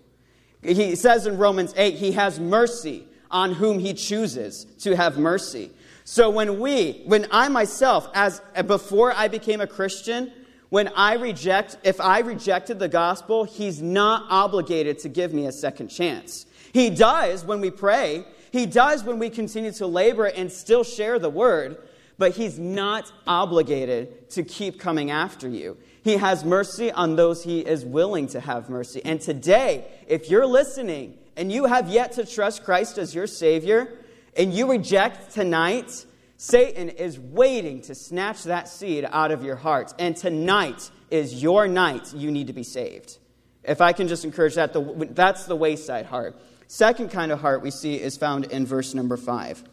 He 0.61 0.95
says 0.95 1.25
in 1.25 1.37
Romans 1.37 1.73
8, 1.75 1.95
He 1.95 2.11
has 2.13 2.39
mercy 2.39 3.07
on 3.29 3.53
whom 3.53 3.79
He 3.79 3.93
chooses 3.93 4.65
to 4.79 4.95
have 4.95 5.17
mercy. 5.17 5.71
So 6.03 6.29
when 6.29 6.59
we, 6.59 7.03
when 7.05 7.27
I 7.31 7.47
myself, 7.49 8.09
as 8.13 8.41
before 8.65 9.13
I 9.13 9.27
became 9.27 9.61
a 9.61 9.67
Christian, 9.67 10.31
when 10.69 10.87
I 10.95 11.15
reject, 11.15 11.77
if 11.83 11.99
I 11.99 12.19
rejected 12.19 12.79
the 12.79 12.87
gospel, 12.87 13.43
he's 13.43 13.81
not 13.81 14.25
obligated 14.29 14.99
to 14.99 15.09
give 15.09 15.33
me 15.33 15.45
a 15.45 15.51
second 15.51 15.89
chance. 15.89 16.45
He 16.73 16.89
does 16.89 17.43
when 17.43 17.59
we 17.59 17.71
pray. 17.71 18.25
He 18.51 18.65
does 18.65 19.03
when 19.03 19.19
we 19.19 19.29
continue 19.29 19.73
to 19.73 19.87
labor 19.87 20.25
and 20.25 20.51
still 20.51 20.85
share 20.85 21.19
the 21.19 21.29
word, 21.29 21.77
but 22.21 22.35
he's 22.35 22.59
not 22.59 23.11
obligated 23.25 24.29
to 24.29 24.43
keep 24.43 24.79
coming 24.79 25.09
after 25.09 25.49
you. 25.49 25.75
He 26.03 26.17
has 26.17 26.45
mercy 26.45 26.91
on 26.91 27.15
those 27.15 27.43
he 27.43 27.61
is 27.61 27.83
willing 27.83 28.27
to 28.27 28.39
have 28.39 28.69
mercy. 28.69 29.01
And 29.03 29.19
today, 29.19 29.87
if 30.05 30.29
you're 30.29 30.45
listening 30.45 31.17
and 31.35 31.51
you 31.51 31.65
have 31.65 31.89
yet 31.89 32.11
to 32.13 32.25
trust 32.27 32.63
Christ 32.63 32.99
as 32.99 33.15
your 33.15 33.25
Savior, 33.25 33.97
and 34.37 34.53
you 34.53 34.69
reject 34.69 35.33
tonight, 35.33 36.05
Satan 36.37 36.89
is 36.89 37.19
waiting 37.19 37.81
to 37.81 37.95
snatch 37.95 38.43
that 38.43 38.69
seed 38.69 39.07
out 39.11 39.31
of 39.31 39.43
your 39.43 39.55
heart. 39.55 39.91
And 39.97 40.15
tonight 40.15 40.91
is 41.09 41.41
your 41.41 41.67
night 41.67 42.13
you 42.13 42.29
need 42.29 42.45
to 42.47 42.53
be 42.53 42.63
saved. 42.63 43.17
If 43.63 43.81
I 43.81 43.93
can 43.93 44.07
just 44.07 44.25
encourage 44.25 44.53
that, 44.53 44.75
that's 45.15 45.47
the 45.47 45.55
wayside 45.55 46.05
heart. 46.05 46.39
Second 46.67 47.09
kind 47.09 47.31
of 47.31 47.41
heart 47.41 47.63
we 47.63 47.71
see 47.71 47.95
is 47.95 48.15
found 48.15 48.45
in 48.45 48.67
verse 48.67 48.93
number 48.93 49.17
five. 49.17 49.63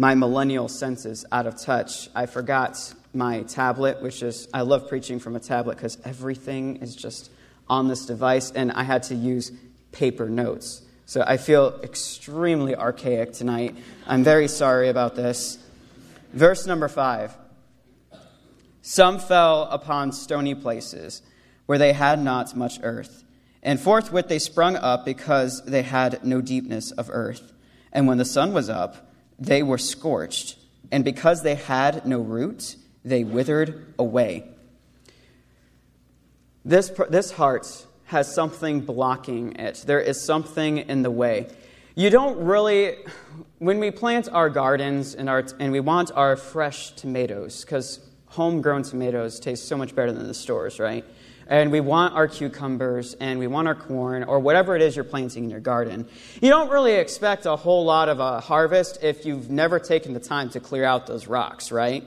My 0.00 0.14
millennial 0.14 0.68
senses 0.68 1.26
out 1.32 1.48
of 1.48 1.60
touch. 1.60 2.08
I 2.14 2.26
forgot 2.26 2.94
my 3.12 3.42
tablet, 3.42 4.00
which 4.00 4.22
is, 4.22 4.46
I 4.54 4.60
love 4.60 4.88
preaching 4.88 5.18
from 5.18 5.34
a 5.34 5.40
tablet 5.40 5.76
because 5.76 5.98
everything 6.04 6.76
is 6.76 6.94
just 6.94 7.32
on 7.68 7.88
this 7.88 8.06
device, 8.06 8.52
and 8.52 8.70
I 8.70 8.84
had 8.84 9.02
to 9.04 9.16
use 9.16 9.50
paper 9.90 10.28
notes. 10.28 10.82
So 11.04 11.24
I 11.26 11.36
feel 11.36 11.80
extremely 11.82 12.76
archaic 12.76 13.32
tonight. 13.32 13.74
I'm 14.06 14.22
very 14.22 14.46
sorry 14.46 14.88
about 14.88 15.16
this. 15.16 15.58
Verse 16.32 16.64
number 16.64 16.86
five 16.86 17.36
Some 18.82 19.18
fell 19.18 19.64
upon 19.64 20.12
stony 20.12 20.54
places 20.54 21.22
where 21.66 21.78
they 21.78 21.92
had 21.92 22.22
not 22.22 22.54
much 22.54 22.78
earth, 22.84 23.24
and 23.64 23.80
forthwith 23.80 24.28
they 24.28 24.38
sprung 24.38 24.76
up 24.76 25.04
because 25.04 25.60
they 25.64 25.82
had 25.82 26.24
no 26.24 26.40
deepness 26.40 26.92
of 26.92 27.10
earth. 27.12 27.52
And 27.92 28.06
when 28.06 28.18
the 28.18 28.24
sun 28.24 28.52
was 28.52 28.70
up, 28.70 29.07
they 29.38 29.62
were 29.62 29.78
scorched, 29.78 30.56
and 30.90 31.04
because 31.04 31.42
they 31.42 31.54
had 31.54 32.06
no 32.06 32.20
root, 32.20 32.76
they 33.04 33.24
withered 33.24 33.94
away. 33.98 34.44
This, 36.64 36.90
this 37.08 37.30
heart 37.32 37.86
has 38.06 38.34
something 38.34 38.80
blocking 38.80 39.56
it. 39.56 39.84
There 39.86 40.00
is 40.00 40.24
something 40.24 40.78
in 40.78 41.02
the 41.02 41.10
way. 41.10 41.48
You 41.94 42.10
don't 42.10 42.38
really, 42.38 42.96
when 43.58 43.78
we 43.80 43.90
plant 43.90 44.28
our 44.30 44.48
gardens 44.50 45.14
and, 45.14 45.28
our, 45.28 45.44
and 45.58 45.72
we 45.72 45.80
want 45.80 46.10
our 46.14 46.36
fresh 46.36 46.92
tomatoes, 46.92 47.64
because 47.64 48.00
homegrown 48.26 48.82
tomatoes 48.82 49.40
taste 49.40 49.66
so 49.68 49.76
much 49.76 49.94
better 49.94 50.12
than 50.12 50.26
the 50.26 50.34
stores, 50.34 50.78
right? 50.78 51.04
And 51.48 51.72
we 51.72 51.80
want 51.80 52.14
our 52.14 52.28
cucumbers 52.28 53.14
and 53.14 53.38
we 53.38 53.46
want 53.46 53.68
our 53.68 53.74
corn 53.74 54.22
or 54.22 54.38
whatever 54.38 54.76
it 54.76 54.82
is 54.82 54.94
you're 54.94 55.04
planting 55.04 55.44
in 55.44 55.50
your 55.50 55.60
garden. 55.60 56.06
You 56.42 56.50
don't 56.50 56.70
really 56.70 56.92
expect 56.92 57.46
a 57.46 57.56
whole 57.56 57.86
lot 57.86 58.10
of 58.10 58.20
a 58.20 58.40
harvest 58.40 59.02
if 59.02 59.24
you've 59.24 59.48
never 59.48 59.78
taken 59.78 60.12
the 60.12 60.20
time 60.20 60.50
to 60.50 60.60
clear 60.60 60.84
out 60.84 61.06
those 61.06 61.26
rocks, 61.26 61.72
right? 61.72 62.04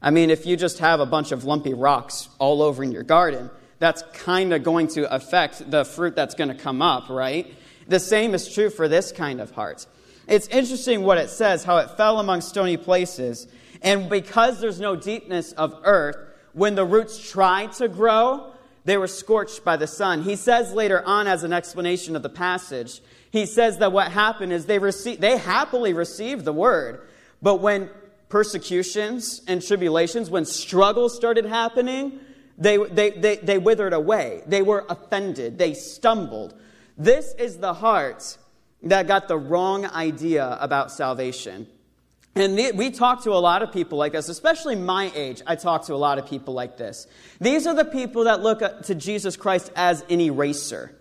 I 0.00 0.10
mean, 0.10 0.30
if 0.30 0.46
you 0.46 0.56
just 0.56 0.78
have 0.78 1.00
a 1.00 1.06
bunch 1.06 1.32
of 1.32 1.44
lumpy 1.44 1.74
rocks 1.74 2.28
all 2.38 2.62
over 2.62 2.84
in 2.84 2.92
your 2.92 3.02
garden, 3.02 3.50
that's 3.80 4.04
kind 4.12 4.52
of 4.52 4.62
going 4.62 4.86
to 4.88 5.12
affect 5.12 5.68
the 5.68 5.84
fruit 5.84 6.14
that's 6.14 6.36
going 6.36 6.48
to 6.48 6.54
come 6.54 6.80
up, 6.80 7.08
right? 7.08 7.52
The 7.88 7.98
same 7.98 8.34
is 8.34 8.52
true 8.52 8.70
for 8.70 8.86
this 8.86 9.10
kind 9.10 9.40
of 9.40 9.50
heart. 9.50 9.84
It's 10.28 10.46
interesting 10.48 11.02
what 11.02 11.18
it 11.18 11.30
says, 11.30 11.64
how 11.64 11.78
it 11.78 11.90
fell 11.96 12.20
among 12.20 12.40
stony 12.40 12.76
places. 12.76 13.48
And 13.82 14.08
because 14.08 14.60
there's 14.60 14.80
no 14.80 14.94
deepness 14.96 15.52
of 15.52 15.80
earth, 15.82 16.16
when 16.52 16.74
the 16.74 16.84
roots 16.84 17.30
try 17.30 17.66
to 17.66 17.88
grow, 17.88 18.52
they 18.86 18.96
were 18.96 19.08
scorched 19.08 19.64
by 19.64 19.76
the 19.76 19.88
sun. 19.88 20.22
He 20.22 20.36
says 20.36 20.72
later 20.72 21.04
on, 21.04 21.26
as 21.26 21.42
an 21.42 21.52
explanation 21.52 22.14
of 22.14 22.22
the 22.22 22.28
passage, 22.28 23.00
he 23.32 23.44
says 23.44 23.78
that 23.78 23.90
what 23.90 24.12
happened 24.12 24.52
is 24.52 24.66
they, 24.66 24.78
received, 24.78 25.20
they 25.20 25.36
happily 25.36 25.92
received 25.92 26.44
the 26.44 26.52
word, 26.52 27.06
but 27.42 27.56
when 27.56 27.90
persecutions 28.28 29.42
and 29.48 29.60
tribulations, 29.60 30.30
when 30.30 30.44
struggles 30.44 31.16
started 31.16 31.46
happening, 31.46 32.20
they, 32.58 32.76
they, 32.76 33.10
they, 33.10 33.36
they 33.38 33.58
withered 33.58 33.92
away. 33.92 34.42
They 34.46 34.62
were 34.62 34.86
offended. 34.88 35.58
They 35.58 35.74
stumbled. 35.74 36.54
This 36.96 37.34
is 37.34 37.58
the 37.58 37.74
heart 37.74 38.38
that 38.84 39.08
got 39.08 39.26
the 39.26 39.36
wrong 39.36 39.84
idea 39.86 40.56
about 40.60 40.92
salvation. 40.92 41.66
And 42.36 42.54
we 42.76 42.90
talk 42.90 43.22
to 43.24 43.30
a 43.30 43.40
lot 43.40 43.62
of 43.62 43.72
people 43.72 43.96
like 43.96 44.12
this, 44.12 44.28
especially 44.28 44.76
my 44.76 45.10
age. 45.14 45.40
I 45.46 45.56
talk 45.56 45.86
to 45.86 45.94
a 45.94 45.96
lot 45.96 46.18
of 46.18 46.28
people 46.28 46.52
like 46.52 46.76
this. 46.76 47.06
These 47.40 47.66
are 47.66 47.74
the 47.74 47.86
people 47.86 48.24
that 48.24 48.42
look 48.42 48.82
to 48.82 48.94
Jesus 48.94 49.38
Christ 49.38 49.72
as 49.74 50.04
an 50.10 50.20
eraser. 50.20 50.94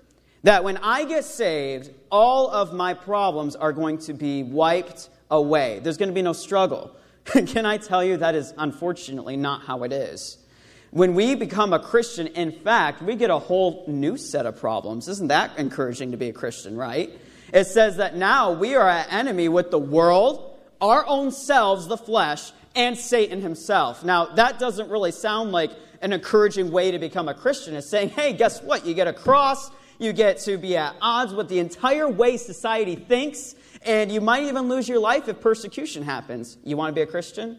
That 0.43 0.63
when 0.63 0.77
I 0.77 1.03
get 1.03 1.25
saved, 1.25 1.91
all 2.09 2.49
of 2.49 2.73
my 2.73 2.93
problems 2.93 3.57
are 3.57 3.73
going 3.73 3.97
to 3.99 4.13
be 4.13 4.43
wiped 4.43 5.09
away. 5.29 5.79
There's 5.83 5.97
going 5.97 6.07
to 6.07 6.15
be 6.15 6.21
no 6.21 6.31
struggle. 6.31 6.95
Can 7.25 7.65
I 7.65 7.79
tell 7.79 8.01
you 8.01 8.15
that 8.17 8.33
is 8.33 8.53
unfortunately 8.57 9.35
not 9.35 9.63
how 9.63 9.83
it 9.83 9.91
is? 9.91 10.37
When 10.91 11.15
we 11.15 11.35
become 11.35 11.73
a 11.73 11.79
Christian, 11.79 12.27
in 12.27 12.53
fact, 12.53 13.01
we 13.01 13.17
get 13.17 13.29
a 13.29 13.39
whole 13.39 13.83
new 13.89 14.15
set 14.15 14.45
of 14.45 14.57
problems. 14.57 15.09
Isn't 15.09 15.27
that 15.27 15.59
encouraging 15.59 16.11
to 16.11 16.17
be 16.17 16.29
a 16.29 16.33
Christian, 16.33 16.77
right? 16.77 17.11
It 17.51 17.65
says 17.65 17.97
that 17.97 18.15
now 18.15 18.53
we 18.53 18.75
are 18.75 18.87
at 18.87 19.11
enemy 19.11 19.49
with 19.49 19.71
the 19.71 19.79
world, 19.79 20.54
our 20.81 21.05
own 21.07 21.31
selves, 21.31 21.87
the 21.87 21.97
flesh, 21.97 22.51
and 22.75 22.97
Satan 22.97 23.41
himself. 23.41 24.03
Now, 24.03 24.25
that 24.25 24.59
doesn't 24.59 24.89
really 24.89 25.11
sound 25.11 25.51
like 25.51 25.71
an 26.01 26.13
encouraging 26.13 26.71
way 26.71 26.91
to 26.91 26.99
become 26.99 27.27
a 27.27 27.33
Christian. 27.33 27.75
It's 27.75 27.87
saying, 27.87 28.09
hey, 28.09 28.33
guess 28.33 28.61
what? 28.61 28.85
You 28.85 28.93
get 28.93 29.07
a 29.07 29.13
cross, 29.13 29.71
you 29.97 30.13
get 30.13 30.39
to 30.39 30.57
be 30.57 30.75
at 30.75 30.95
odds 31.01 31.33
with 31.33 31.47
the 31.47 31.59
entire 31.59 32.09
way 32.09 32.37
society 32.37 32.95
thinks, 32.95 33.55
and 33.83 34.11
you 34.11 34.19
might 34.19 34.43
even 34.43 34.67
lose 34.67 34.89
your 34.89 34.99
life 34.99 35.27
if 35.29 35.39
persecution 35.39 36.03
happens. 36.03 36.57
You 36.63 36.75
want 36.75 36.93
to 36.93 36.95
be 36.95 37.01
a 37.01 37.07
Christian? 37.07 37.57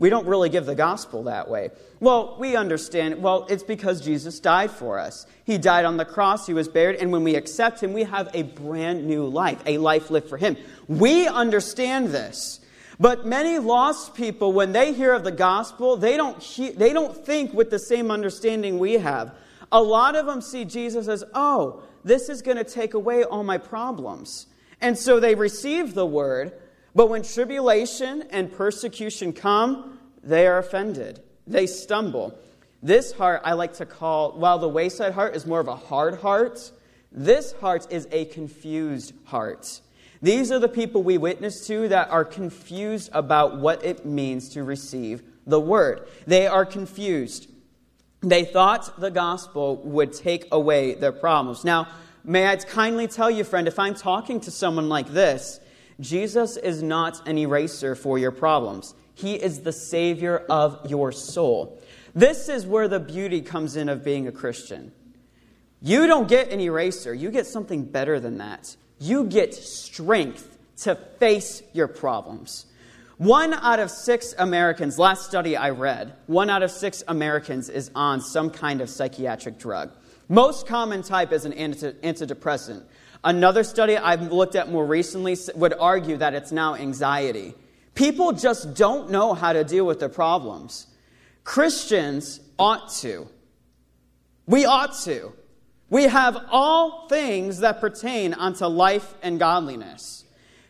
We 0.00 0.10
don't 0.10 0.26
really 0.26 0.48
give 0.48 0.66
the 0.66 0.74
gospel 0.74 1.24
that 1.24 1.48
way. 1.48 1.70
Well, 2.00 2.36
we 2.40 2.56
understand, 2.56 3.22
well, 3.22 3.46
it's 3.50 3.62
because 3.62 4.00
Jesus 4.00 4.40
died 4.40 4.70
for 4.70 4.98
us. 4.98 5.26
He 5.44 5.58
died 5.58 5.84
on 5.84 5.98
the 5.98 6.06
cross, 6.06 6.46
He 6.46 6.54
was 6.54 6.68
buried, 6.68 6.96
and 6.96 7.12
when 7.12 7.22
we 7.22 7.36
accept 7.36 7.82
Him, 7.82 7.92
we 7.92 8.04
have 8.04 8.30
a 8.34 8.42
brand 8.42 9.06
new 9.06 9.26
life, 9.26 9.62
a 9.66 9.76
life 9.78 10.10
lived 10.10 10.28
for 10.28 10.38
Him. 10.38 10.56
We 10.88 11.28
understand 11.28 12.08
this. 12.08 12.60
But 12.98 13.26
many 13.26 13.58
lost 13.58 14.14
people, 14.14 14.52
when 14.52 14.72
they 14.72 14.92
hear 14.92 15.12
of 15.12 15.22
the 15.22 15.32
gospel, 15.32 15.96
they 15.96 16.16
don't, 16.16 16.42
he- 16.42 16.70
they 16.70 16.92
don't 16.92 17.16
think 17.16 17.52
with 17.52 17.70
the 17.70 17.78
same 17.78 18.10
understanding 18.10 18.78
we 18.78 18.94
have. 18.94 19.34
A 19.70 19.82
lot 19.82 20.16
of 20.16 20.26
them 20.26 20.40
see 20.40 20.64
Jesus 20.64 21.08
as, 21.08 21.24
oh, 21.34 21.82
this 22.04 22.28
is 22.28 22.42
going 22.42 22.56
to 22.56 22.64
take 22.64 22.94
away 22.94 23.24
all 23.24 23.44
my 23.44 23.58
problems. 23.58 24.46
And 24.80 24.98
so 24.98 25.20
they 25.20 25.34
receive 25.34 25.94
the 25.94 26.06
word, 26.06 26.52
but 26.94 27.08
when 27.08 27.22
tribulation 27.22 28.24
and 28.30 28.52
persecution 28.52 29.32
come, 29.32 29.98
they 30.22 30.46
are 30.46 30.58
offended. 30.58 31.22
They 31.46 31.66
stumble. 31.66 32.38
This 32.82 33.12
heart 33.12 33.42
I 33.44 33.52
like 33.52 33.74
to 33.74 33.86
call, 33.86 34.32
while 34.32 34.58
the 34.58 34.68
wayside 34.68 35.12
heart 35.12 35.36
is 35.36 35.46
more 35.46 35.60
of 35.60 35.68
a 35.68 35.76
hard 35.76 36.20
heart, 36.20 36.72
this 37.12 37.52
heart 37.52 37.86
is 37.90 38.08
a 38.10 38.24
confused 38.26 39.12
heart. 39.24 39.80
These 40.22 40.52
are 40.52 40.58
the 40.58 40.68
people 40.68 41.02
we 41.02 41.18
witness 41.18 41.66
to 41.66 41.88
that 41.88 42.10
are 42.10 42.24
confused 42.24 43.10
about 43.12 43.58
what 43.58 43.84
it 43.84 44.04
means 44.04 44.50
to 44.50 44.62
receive 44.62 45.22
the 45.46 45.60
word. 45.60 46.06
They 46.26 46.46
are 46.46 46.66
confused. 46.66 47.48
They 48.20 48.44
thought 48.44 49.00
the 49.00 49.10
gospel 49.10 49.76
would 49.78 50.12
take 50.12 50.46
away 50.52 50.94
their 50.94 51.12
problems. 51.12 51.64
Now, 51.64 51.88
may 52.22 52.46
I 52.46 52.56
kindly 52.56 53.08
tell 53.08 53.30
you, 53.30 53.44
friend, 53.44 53.66
if 53.66 53.78
I'm 53.78 53.94
talking 53.94 54.40
to 54.40 54.50
someone 54.50 54.90
like 54.90 55.08
this, 55.08 55.58
Jesus 56.00 56.56
is 56.56 56.82
not 56.82 57.28
an 57.28 57.38
eraser 57.38 57.94
for 57.94 58.18
your 58.18 58.30
problems. 58.30 58.94
He 59.14 59.34
is 59.34 59.60
the 59.60 59.72
Savior 59.72 60.38
of 60.48 60.90
your 60.90 61.12
soul. 61.12 61.80
This 62.14 62.48
is 62.48 62.66
where 62.66 62.88
the 62.88 63.00
beauty 63.00 63.42
comes 63.42 63.76
in 63.76 63.88
of 63.88 64.02
being 64.02 64.26
a 64.26 64.32
Christian. 64.32 64.92
You 65.82 66.06
don't 66.06 66.28
get 66.28 66.50
an 66.50 66.60
eraser, 66.60 67.14
you 67.14 67.30
get 67.30 67.46
something 67.46 67.84
better 67.84 68.18
than 68.18 68.38
that. 68.38 68.76
You 68.98 69.24
get 69.24 69.54
strength 69.54 70.58
to 70.78 70.94
face 70.94 71.62
your 71.72 71.88
problems. 71.88 72.66
One 73.16 73.52
out 73.52 73.80
of 73.80 73.90
six 73.90 74.34
Americans, 74.38 74.98
last 74.98 75.26
study 75.26 75.56
I 75.56 75.70
read, 75.70 76.14
one 76.26 76.48
out 76.48 76.62
of 76.62 76.70
six 76.70 77.02
Americans 77.06 77.68
is 77.68 77.90
on 77.94 78.22
some 78.22 78.50
kind 78.50 78.80
of 78.80 78.88
psychiatric 78.88 79.58
drug. 79.58 79.92
Most 80.28 80.66
common 80.66 81.02
type 81.02 81.32
is 81.32 81.44
an 81.44 81.52
antidepressant. 81.52 82.84
Another 83.22 83.64
study 83.64 83.96
I've 83.96 84.32
looked 84.32 84.54
at 84.54 84.70
more 84.70 84.86
recently 84.86 85.36
would 85.54 85.74
argue 85.78 86.16
that 86.16 86.34
it's 86.34 86.52
now 86.52 86.74
anxiety. 86.74 87.54
People 87.94 88.32
just 88.32 88.74
don't 88.74 89.10
know 89.10 89.34
how 89.34 89.52
to 89.52 89.62
deal 89.62 89.84
with 89.84 90.00
their 90.00 90.08
problems. 90.08 90.86
Christians 91.44 92.40
ought 92.58 92.90
to. 93.00 93.28
We 94.46 94.64
ought 94.64 94.96
to. 95.04 95.32
We 95.90 96.04
have 96.04 96.46
all 96.50 97.08
things 97.08 97.58
that 97.58 97.80
pertain 97.80 98.32
unto 98.32 98.66
life 98.66 99.14
and 99.22 99.38
godliness. 99.38 100.24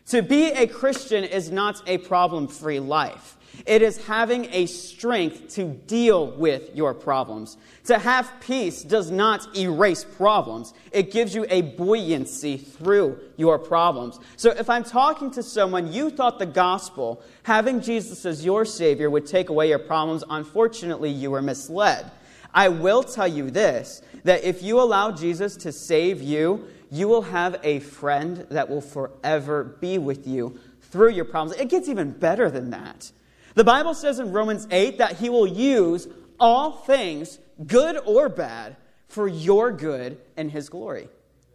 To 0.07 0.21
be 0.21 0.51
a 0.51 0.67
Christian 0.67 1.23
is 1.23 1.51
not 1.51 1.81
a 1.87 1.99
problem 1.99 2.47
free 2.47 2.79
life. 2.79 3.37
It 3.65 3.81
is 3.81 3.97
having 4.05 4.45
a 4.51 4.65
strength 4.65 5.49
to 5.55 5.65
deal 5.65 6.31
with 6.31 6.75
your 6.75 6.93
problems. 6.93 7.57
To 7.85 7.99
have 7.99 8.31
peace 8.41 8.83
does 8.83 9.11
not 9.11 9.55
erase 9.55 10.03
problems, 10.03 10.73
it 10.91 11.11
gives 11.11 11.35
you 11.35 11.45
a 11.49 11.61
buoyancy 11.61 12.57
through 12.57 13.19
your 13.37 13.59
problems. 13.59 14.19
So, 14.37 14.51
if 14.51 14.69
I'm 14.69 14.83
talking 14.83 15.31
to 15.31 15.43
someone, 15.43 15.91
you 15.91 16.09
thought 16.09 16.39
the 16.39 16.45
gospel, 16.45 17.21
having 17.43 17.81
Jesus 17.81 18.25
as 18.25 18.45
your 18.45 18.65
Savior, 18.65 19.09
would 19.09 19.25
take 19.25 19.49
away 19.49 19.69
your 19.69 19.79
problems. 19.79 20.23
Unfortunately, 20.29 21.09
you 21.09 21.31
were 21.31 21.41
misled. 21.41 22.09
I 22.53 22.69
will 22.69 23.03
tell 23.03 23.27
you 23.27 23.49
this 23.49 24.01
that 24.23 24.43
if 24.43 24.61
you 24.61 24.79
allow 24.79 25.11
Jesus 25.11 25.55
to 25.57 25.71
save 25.71 26.21
you, 26.21 26.67
you 26.91 27.07
will 27.07 27.23
have 27.23 27.59
a 27.63 27.79
friend 27.79 28.45
that 28.49 28.69
will 28.69 28.81
forever 28.81 29.63
be 29.63 29.97
with 29.97 30.27
you 30.27 30.59
through 30.81 31.11
your 31.11 31.25
problems. 31.25 31.59
It 31.59 31.69
gets 31.69 31.87
even 31.87 32.11
better 32.11 32.51
than 32.51 32.69
that. 32.71 33.11
The 33.55 33.63
Bible 33.63 33.93
says 33.93 34.19
in 34.19 34.31
Romans 34.31 34.67
8 34.71 34.97
that 34.99 35.17
He 35.17 35.29
will 35.29 35.47
use 35.47 36.07
all 36.39 36.71
things, 36.71 37.39
good 37.65 37.97
or 38.05 38.29
bad, 38.29 38.77
for 39.07 39.27
your 39.27 39.71
good 39.71 40.17
and 40.37 40.49
His 40.49 40.69
glory. 40.69 41.09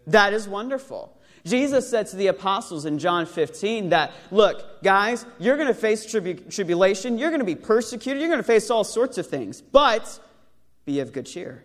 That 0.07 0.33
is 0.33 0.49
wonderful. 0.49 1.17
Jesus 1.45 1.89
said 1.89 2.09
to 2.09 2.17
the 2.17 2.27
apostles 2.27 2.87
in 2.87 2.99
John 2.99 3.25
15 3.25 3.91
that, 3.91 4.13
look, 4.31 4.83
guys, 4.83 5.25
you're 5.39 5.57
going 5.57 5.69
to 5.69 5.75
face 5.75 6.05
tribu- 6.05 6.51
tribulation, 6.51 7.19
you're 7.19 7.31
going 7.31 7.41
to 7.41 7.47
be 7.47 7.55
persecuted, 7.55 8.21
you're 8.21 8.29
going 8.29 8.41
to 8.41 8.47
face 8.47 8.69
all 8.69 8.83
sorts 8.83 9.17
of 9.17 9.29
things, 9.29 9.63
but 9.63 10.19
be 10.85 10.99
of 11.01 11.13
good 11.13 11.27
cheer. 11.27 11.65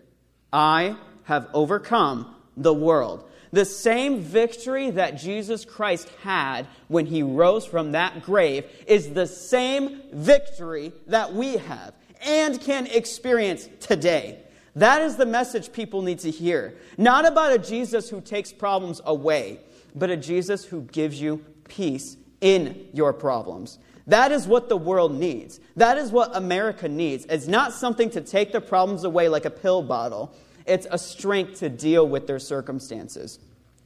I 0.52 0.96
have 1.24 1.48
overcome 1.52 2.34
the 2.56 2.72
world. 2.72 3.28
The 3.52 3.64
same 3.66 4.20
victory 4.20 4.90
that 4.90 5.18
Jesus 5.18 5.64
Christ 5.64 6.08
had 6.22 6.66
when 6.88 7.04
he 7.06 7.22
rose 7.22 7.66
from 7.66 7.92
that 7.92 8.22
grave 8.22 8.64
is 8.86 9.12
the 9.12 9.26
same 9.26 10.00
victory 10.12 10.92
that 11.06 11.34
we 11.34 11.58
have 11.58 11.94
and 12.22 12.58
can 12.60 12.86
experience 12.86 13.68
today. 13.80 14.38
That 14.74 15.02
is 15.02 15.16
the 15.16 15.26
message 15.26 15.72
people 15.72 16.00
need 16.00 16.20
to 16.20 16.30
hear. 16.30 16.78
Not 16.96 17.26
about 17.26 17.52
a 17.52 17.58
Jesus 17.58 18.08
who 18.08 18.22
takes 18.22 18.52
problems 18.52 19.02
away, 19.04 19.60
but 19.94 20.08
a 20.08 20.16
Jesus 20.16 20.64
who 20.64 20.82
gives 20.82 21.20
you 21.20 21.44
peace 21.68 22.16
in 22.40 22.88
your 22.94 23.12
problems. 23.12 23.78
That 24.06 24.32
is 24.32 24.46
what 24.46 24.68
the 24.68 24.76
world 24.76 25.14
needs. 25.14 25.60
That 25.76 25.98
is 25.98 26.10
what 26.10 26.34
America 26.34 26.88
needs. 26.88 27.26
It's 27.26 27.46
not 27.46 27.72
something 27.72 28.10
to 28.10 28.20
take 28.20 28.52
the 28.52 28.60
problems 28.60 29.04
away 29.04 29.28
like 29.28 29.44
a 29.44 29.50
pill 29.50 29.82
bottle, 29.82 30.34
it's 30.66 30.86
a 30.90 30.98
strength 30.98 31.60
to 31.60 31.68
deal 31.68 32.06
with 32.06 32.26
their 32.26 32.38
circumstances. 32.38 33.38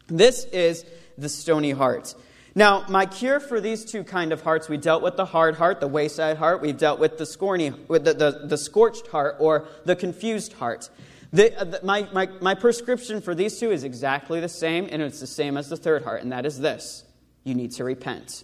This 0.09 0.45
is 0.47 0.85
the 1.19 1.29
stony 1.29 1.73
heart. 1.73 2.15
Now, 2.55 2.87
my 2.89 3.05
cure 3.05 3.39
for 3.39 3.61
these 3.61 3.85
two 3.85 4.03
kind 4.03 4.33
of 4.33 4.41
hearts, 4.41 4.69
we 4.69 4.79
dealt 4.79 5.03
with 5.03 5.17
the 5.17 5.27
hard 5.27 5.57
heart, 5.57 5.81
the 5.81 5.89
wayside 5.89 6.39
heart. 6.39 6.63
We've 6.63 6.79
dealt 6.79 6.99
with 6.99 7.19
the 7.19 7.25
scorny, 7.25 7.87
with 7.87 8.05
the, 8.05 8.15
the, 8.15 8.41
the 8.47 8.57
scorched 8.57 9.09
heart 9.09 9.37
or 9.39 9.69
the 9.85 9.95
confused 9.95 10.55
heart. 10.55 10.89
The, 11.35 11.55
uh, 11.61 11.65
the, 11.65 11.81
my, 11.83 12.09
my, 12.15 12.29
my 12.41 12.55
prescription 12.55 13.21
for 13.21 13.35
these 13.35 13.59
two 13.61 13.71
is 13.73 13.85
exactly 13.85 14.41
the 14.41 14.49
same, 14.49 14.89
and 14.91 15.03
it's 15.03 15.21
the 15.21 15.27
same 15.27 15.59
as 15.59 15.69
the 15.69 15.77
third 15.77 16.05
heart, 16.05 16.23
and 16.23 16.33
that 16.33 16.47
is 16.47 16.59
this 16.59 17.05
you 17.45 17.55
need 17.55 17.73
to 17.73 17.85
repent. 17.85 18.43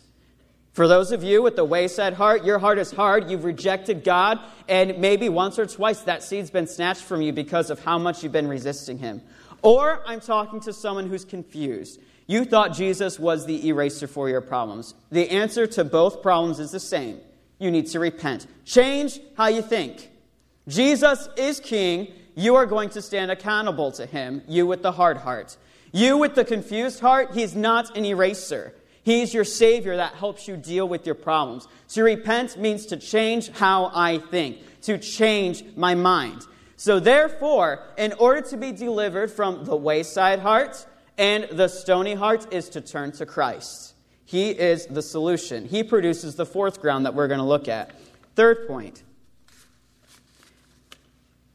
For 0.72 0.88
those 0.88 1.12
of 1.12 1.22
you 1.22 1.42
with 1.42 1.56
the 1.56 1.64
wayside 1.64 2.14
heart, 2.14 2.44
your 2.44 2.58
heart 2.58 2.78
is 2.78 2.90
hard. 2.90 3.30
You've 3.30 3.44
rejected 3.44 4.04
God, 4.04 4.40
and 4.68 4.98
maybe 4.98 5.28
once 5.28 5.58
or 5.58 5.66
twice 5.66 6.00
that 6.00 6.22
seed's 6.22 6.50
been 6.50 6.66
snatched 6.66 7.02
from 7.02 7.20
you 7.20 7.32
because 7.32 7.68
of 7.68 7.84
how 7.84 7.98
much 7.98 8.22
you've 8.22 8.32
been 8.32 8.48
resisting 8.48 8.96
Him. 8.96 9.20
Or 9.60 10.02
I'm 10.06 10.20
talking 10.20 10.60
to 10.60 10.72
someone 10.72 11.08
who's 11.08 11.26
confused. 11.26 12.00
You 12.26 12.46
thought 12.46 12.74
Jesus 12.74 13.18
was 13.18 13.44
the 13.44 13.68
eraser 13.68 14.06
for 14.06 14.30
your 14.30 14.40
problems. 14.40 14.94
The 15.10 15.28
answer 15.28 15.66
to 15.66 15.84
both 15.84 16.22
problems 16.22 16.58
is 16.58 16.70
the 16.70 16.80
same. 16.80 17.20
You 17.58 17.70
need 17.70 17.88
to 17.88 18.00
repent. 18.00 18.46
Change 18.64 19.20
how 19.36 19.48
you 19.48 19.60
think. 19.60 20.10
Jesus 20.66 21.28
is 21.36 21.60
king. 21.60 22.12
You 22.34 22.54
are 22.54 22.64
going 22.64 22.88
to 22.90 23.02
stand 23.02 23.30
accountable 23.30 23.92
to 23.92 24.06
him, 24.06 24.42
you 24.48 24.66
with 24.66 24.82
the 24.82 24.92
hard 24.92 25.18
heart. 25.18 25.58
You 25.92 26.16
with 26.16 26.34
the 26.34 26.46
confused 26.46 27.00
heart, 27.00 27.34
he's 27.34 27.54
not 27.54 27.94
an 27.94 28.06
eraser. 28.06 28.72
He's 29.04 29.34
your 29.34 29.44
Savior 29.44 29.96
that 29.96 30.14
helps 30.14 30.46
you 30.46 30.56
deal 30.56 30.88
with 30.88 31.06
your 31.06 31.14
problems. 31.14 31.66
To 31.90 32.02
repent 32.02 32.56
means 32.56 32.86
to 32.86 32.96
change 32.96 33.50
how 33.50 33.90
I 33.94 34.18
think, 34.18 34.80
to 34.82 34.98
change 34.98 35.64
my 35.76 35.94
mind. 35.94 36.46
So, 36.76 37.00
therefore, 37.00 37.82
in 37.98 38.12
order 38.14 38.40
to 38.48 38.56
be 38.56 38.72
delivered 38.72 39.30
from 39.30 39.64
the 39.64 39.76
wayside 39.76 40.40
heart 40.40 40.86
and 41.18 41.44
the 41.50 41.68
stony 41.68 42.14
heart, 42.14 42.52
is 42.52 42.68
to 42.70 42.80
turn 42.80 43.12
to 43.12 43.26
Christ. 43.26 43.94
He 44.24 44.50
is 44.50 44.86
the 44.86 45.02
solution. 45.02 45.66
He 45.66 45.82
produces 45.84 46.36
the 46.36 46.46
fourth 46.46 46.80
ground 46.80 47.06
that 47.06 47.14
we're 47.14 47.28
going 47.28 47.38
to 47.38 47.44
look 47.44 47.68
at. 47.68 47.94
Third 48.34 48.66
point 48.66 49.02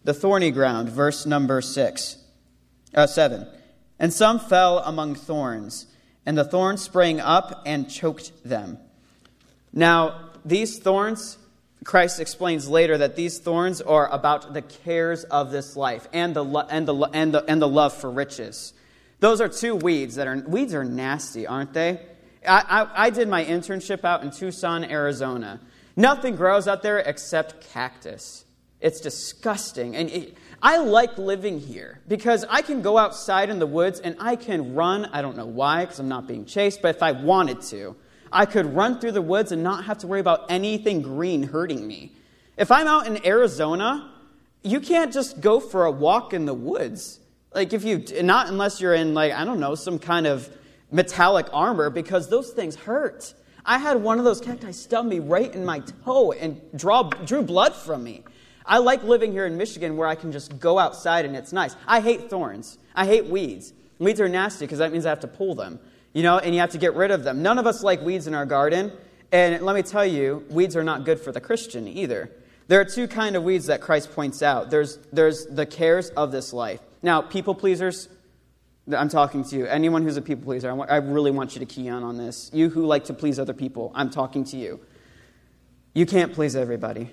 the 0.03 0.13
thorny 0.13 0.51
ground, 0.51 0.87
verse 0.87 1.25
number 1.25 1.59
six, 1.59 2.17
uh, 2.95 3.05
seven. 3.05 3.45
And 3.99 4.13
some 4.13 4.39
fell 4.39 4.79
among 4.79 5.15
thorns, 5.15 5.87
and 6.27 6.37
the 6.37 6.43
thorns 6.43 6.83
sprang 6.83 7.19
up 7.19 7.63
and 7.65 7.89
choked 7.89 8.31
them. 8.43 8.77
Now, 9.73 10.29
these 10.45 10.77
thorns 10.77 11.39
Christ 11.87 12.19
explains 12.19 12.67
later 12.67 12.97
that 12.97 13.15
these 13.15 13.39
thorns 13.39 13.79
are 13.79 14.11
about 14.11 14.53
the 14.53 14.61
cares 14.61 15.23
of 15.23 15.51
this 15.51 15.77
life 15.77 16.05
and 16.11 16.35
the, 16.35 16.43
and 16.43 16.85
the, 16.85 16.95
and 17.13 17.33
the, 17.33 17.45
and 17.45 17.61
the 17.61 17.67
love 17.67 17.93
for 17.93 18.11
riches. 18.11 18.73
Those 19.21 19.39
are 19.39 19.47
two 19.47 19.73
weeds 19.73 20.15
that 20.15 20.27
are, 20.27 20.43
weeds 20.45 20.73
are 20.73 20.83
nasty, 20.83 21.47
aren't 21.47 21.73
they? 21.73 22.01
I, 22.45 22.63
I, 22.67 23.05
I 23.05 23.09
did 23.09 23.29
my 23.29 23.45
internship 23.45 24.03
out 24.03 24.21
in 24.21 24.31
Tucson, 24.31 24.83
Arizona. 24.83 25.61
Nothing 25.95 26.35
grows 26.35 26.67
out 26.67 26.83
there 26.83 26.99
except 26.99 27.69
cactus. 27.71 28.43
It's 28.81 28.99
disgusting. 28.99 29.95
And 29.95 30.09
it, 30.09 30.37
I 30.61 30.77
like 30.77 31.17
living 31.17 31.59
here 31.59 31.99
because 32.07 32.43
I 32.49 32.61
can 32.61 32.81
go 32.81 32.97
outside 32.97 33.49
in 33.49 33.59
the 33.59 33.67
woods 33.67 33.99
and 33.99 34.15
I 34.19 34.35
can 34.35 34.73
run. 34.73 35.05
I 35.05 35.21
don't 35.21 35.37
know 35.37 35.45
why, 35.45 35.85
because 35.85 35.99
I'm 35.99 36.07
not 36.07 36.27
being 36.27 36.45
chased, 36.45 36.81
but 36.81 36.95
if 36.95 37.03
I 37.03 37.11
wanted 37.11 37.61
to, 37.63 37.95
I 38.31 38.45
could 38.45 38.73
run 38.73 38.99
through 38.99 39.13
the 39.13 39.21
woods 39.21 39.51
and 39.51 39.63
not 39.63 39.85
have 39.85 39.99
to 39.99 40.07
worry 40.07 40.19
about 40.19 40.45
anything 40.49 41.01
green 41.01 41.43
hurting 41.43 41.87
me. 41.87 42.11
If 42.57 42.71
I'm 42.71 42.87
out 42.87 43.07
in 43.07 43.25
Arizona, 43.25 44.11
you 44.63 44.79
can't 44.79 45.13
just 45.13 45.41
go 45.41 45.59
for 45.59 45.85
a 45.85 45.91
walk 45.91 46.33
in 46.33 46.45
the 46.45 46.53
woods. 46.53 47.19
Like, 47.53 47.71
if 47.73 47.83
you, 47.83 48.03
not 48.23 48.47
unless 48.47 48.81
you're 48.81 48.95
in, 48.95 49.13
like, 49.13 49.33
I 49.33 49.45
don't 49.45 49.59
know, 49.59 49.75
some 49.75 49.99
kind 49.99 50.27
of 50.27 50.49
metallic 50.91 51.47
armor, 51.53 51.89
because 51.89 52.29
those 52.29 52.49
things 52.51 52.75
hurt. 52.75 53.33
I 53.65 53.77
had 53.77 54.01
one 54.01 54.17
of 54.17 54.25
those 54.25 54.41
cacti 54.41 54.71
stub 54.71 55.05
me 55.05 55.19
right 55.19 55.53
in 55.53 55.65
my 55.65 55.79
toe 56.03 56.31
and 56.31 56.61
draw, 56.75 57.03
drew 57.03 57.43
blood 57.43 57.75
from 57.75 58.03
me. 58.03 58.23
I 58.67 58.79
like 58.79 59.03
living 59.03 59.31
here 59.31 59.45
in 59.45 59.57
Michigan 59.57 59.97
where 59.97 60.07
I 60.07 60.15
can 60.15 60.31
just 60.31 60.59
go 60.59 60.77
outside 60.77 61.25
and 61.25 61.35
it's 61.35 61.53
nice. 61.53 61.75
I 61.87 62.01
hate 62.01 62.29
thorns. 62.29 62.77
I 62.95 63.05
hate 63.05 63.25
weeds. 63.25 63.73
Weeds 63.99 64.19
are 64.19 64.29
nasty 64.29 64.65
because 64.65 64.79
that 64.79 64.91
means 64.91 65.05
I 65.05 65.09
have 65.09 65.21
to 65.21 65.27
pull 65.27 65.55
them, 65.55 65.79
you 66.13 66.23
know, 66.23 66.37
and 66.37 66.53
you 66.53 66.61
have 66.61 66.71
to 66.71 66.77
get 66.77 66.93
rid 66.93 67.11
of 67.11 67.23
them. 67.23 67.41
None 67.41 67.57
of 67.57 67.65
us 67.65 67.81
like 67.83 68.01
weeds 68.01 68.27
in 68.27 68.33
our 68.33 68.45
garden. 68.45 68.91
And 69.31 69.61
let 69.63 69.75
me 69.75 69.81
tell 69.81 70.05
you, 70.05 70.45
weeds 70.49 70.75
are 70.75 70.83
not 70.83 71.05
good 71.05 71.19
for 71.19 71.31
the 71.31 71.41
Christian 71.41 71.87
either. 71.87 72.31
There 72.67 72.79
are 72.79 72.85
two 72.85 73.07
kind 73.07 73.35
of 73.35 73.43
weeds 73.43 73.67
that 73.67 73.81
Christ 73.81 74.13
points 74.13 74.41
out. 74.41 74.69
There's, 74.69 74.97
there's 75.11 75.45
the 75.45 75.65
cares 75.65 76.09
of 76.09 76.31
this 76.31 76.51
life. 76.53 76.81
Now, 77.01 77.21
people 77.21 77.55
pleasers, 77.55 78.09
I'm 78.93 79.09
talking 79.09 79.43
to 79.45 79.55
you. 79.55 79.65
Anyone 79.65 80.03
who's 80.03 80.17
a 80.17 80.21
people 80.21 80.43
pleaser, 80.43 80.69
I 80.89 80.97
really 80.97 81.31
want 81.31 81.55
you 81.55 81.59
to 81.59 81.65
key 81.65 81.89
on 81.89 82.03
on 82.03 82.17
this. 82.17 82.49
You 82.53 82.69
who 82.69 82.85
like 82.85 83.05
to 83.05 83.13
please 83.13 83.39
other 83.39 83.53
people, 83.53 83.91
I'm 83.95 84.09
talking 84.09 84.43
to 84.45 84.57
you. 84.57 84.79
You 85.93 86.05
can't 86.05 86.33
please 86.33 86.55
everybody. 86.55 87.11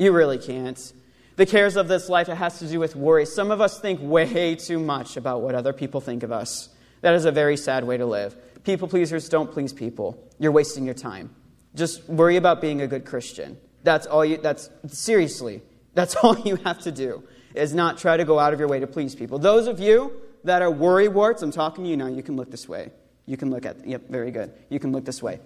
You 0.00 0.12
really 0.12 0.38
can't. 0.38 0.94
The 1.36 1.44
cares 1.44 1.76
of 1.76 1.86
this 1.86 2.08
life, 2.08 2.30
it 2.30 2.36
has 2.36 2.58
to 2.60 2.66
do 2.66 2.80
with 2.80 2.96
worry. 2.96 3.26
Some 3.26 3.50
of 3.50 3.60
us 3.60 3.78
think 3.78 4.00
way 4.02 4.54
too 4.54 4.78
much 4.78 5.18
about 5.18 5.42
what 5.42 5.54
other 5.54 5.74
people 5.74 6.00
think 6.00 6.22
of 6.22 6.32
us. 6.32 6.70
That 7.02 7.12
is 7.12 7.26
a 7.26 7.30
very 7.30 7.58
sad 7.58 7.84
way 7.84 7.98
to 7.98 8.06
live. 8.06 8.34
People 8.64 8.88
pleasers 8.88 9.28
don't 9.28 9.52
please 9.52 9.74
people. 9.74 10.26
You're 10.38 10.52
wasting 10.52 10.86
your 10.86 10.94
time. 10.94 11.34
Just 11.74 12.08
worry 12.08 12.36
about 12.36 12.62
being 12.62 12.80
a 12.80 12.86
good 12.86 13.04
Christian. 13.04 13.58
That's 13.82 14.06
all 14.06 14.24
you, 14.24 14.38
that's, 14.38 14.70
seriously, 14.86 15.60
that's 15.92 16.14
all 16.22 16.38
you 16.38 16.56
have 16.56 16.78
to 16.80 16.92
do, 16.92 17.22
is 17.54 17.74
not 17.74 17.98
try 17.98 18.16
to 18.16 18.24
go 18.24 18.38
out 18.38 18.54
of 18.54 18.58
your 18.58 18.68
way 18.68 18.80
to 18.80 18.86
please 18.86 19.14
people. 19.14 19.38
Those 19.38 19.66
of 19.66 19.80
you 19.80 20.18
that 20.44 20.62
are 20.62 20.70
worry 20.70 21.08
warts, 21.08 21.42
I'm 21.42 21.52
talking 21.52 21.84
to 21.84 21.90
you 21.90 21.98
now, 21.98 22.06
you 22.06 22.22
can 22.22 22.36
look 22.36 22.50
this 22.50 22.66
way. 22.66 22.90
You 23.26 23.36
can 23.36 23.50
look 23.50 23.66
at, 23.66 23.86
yep, 23.86 24.08
very 24.08 24.30
good. 24.30 24.54
You 24.70 24.80
can 24.80 24.92
look 24.92 25.04
this 25.04 25.22
way. 25.22 25.40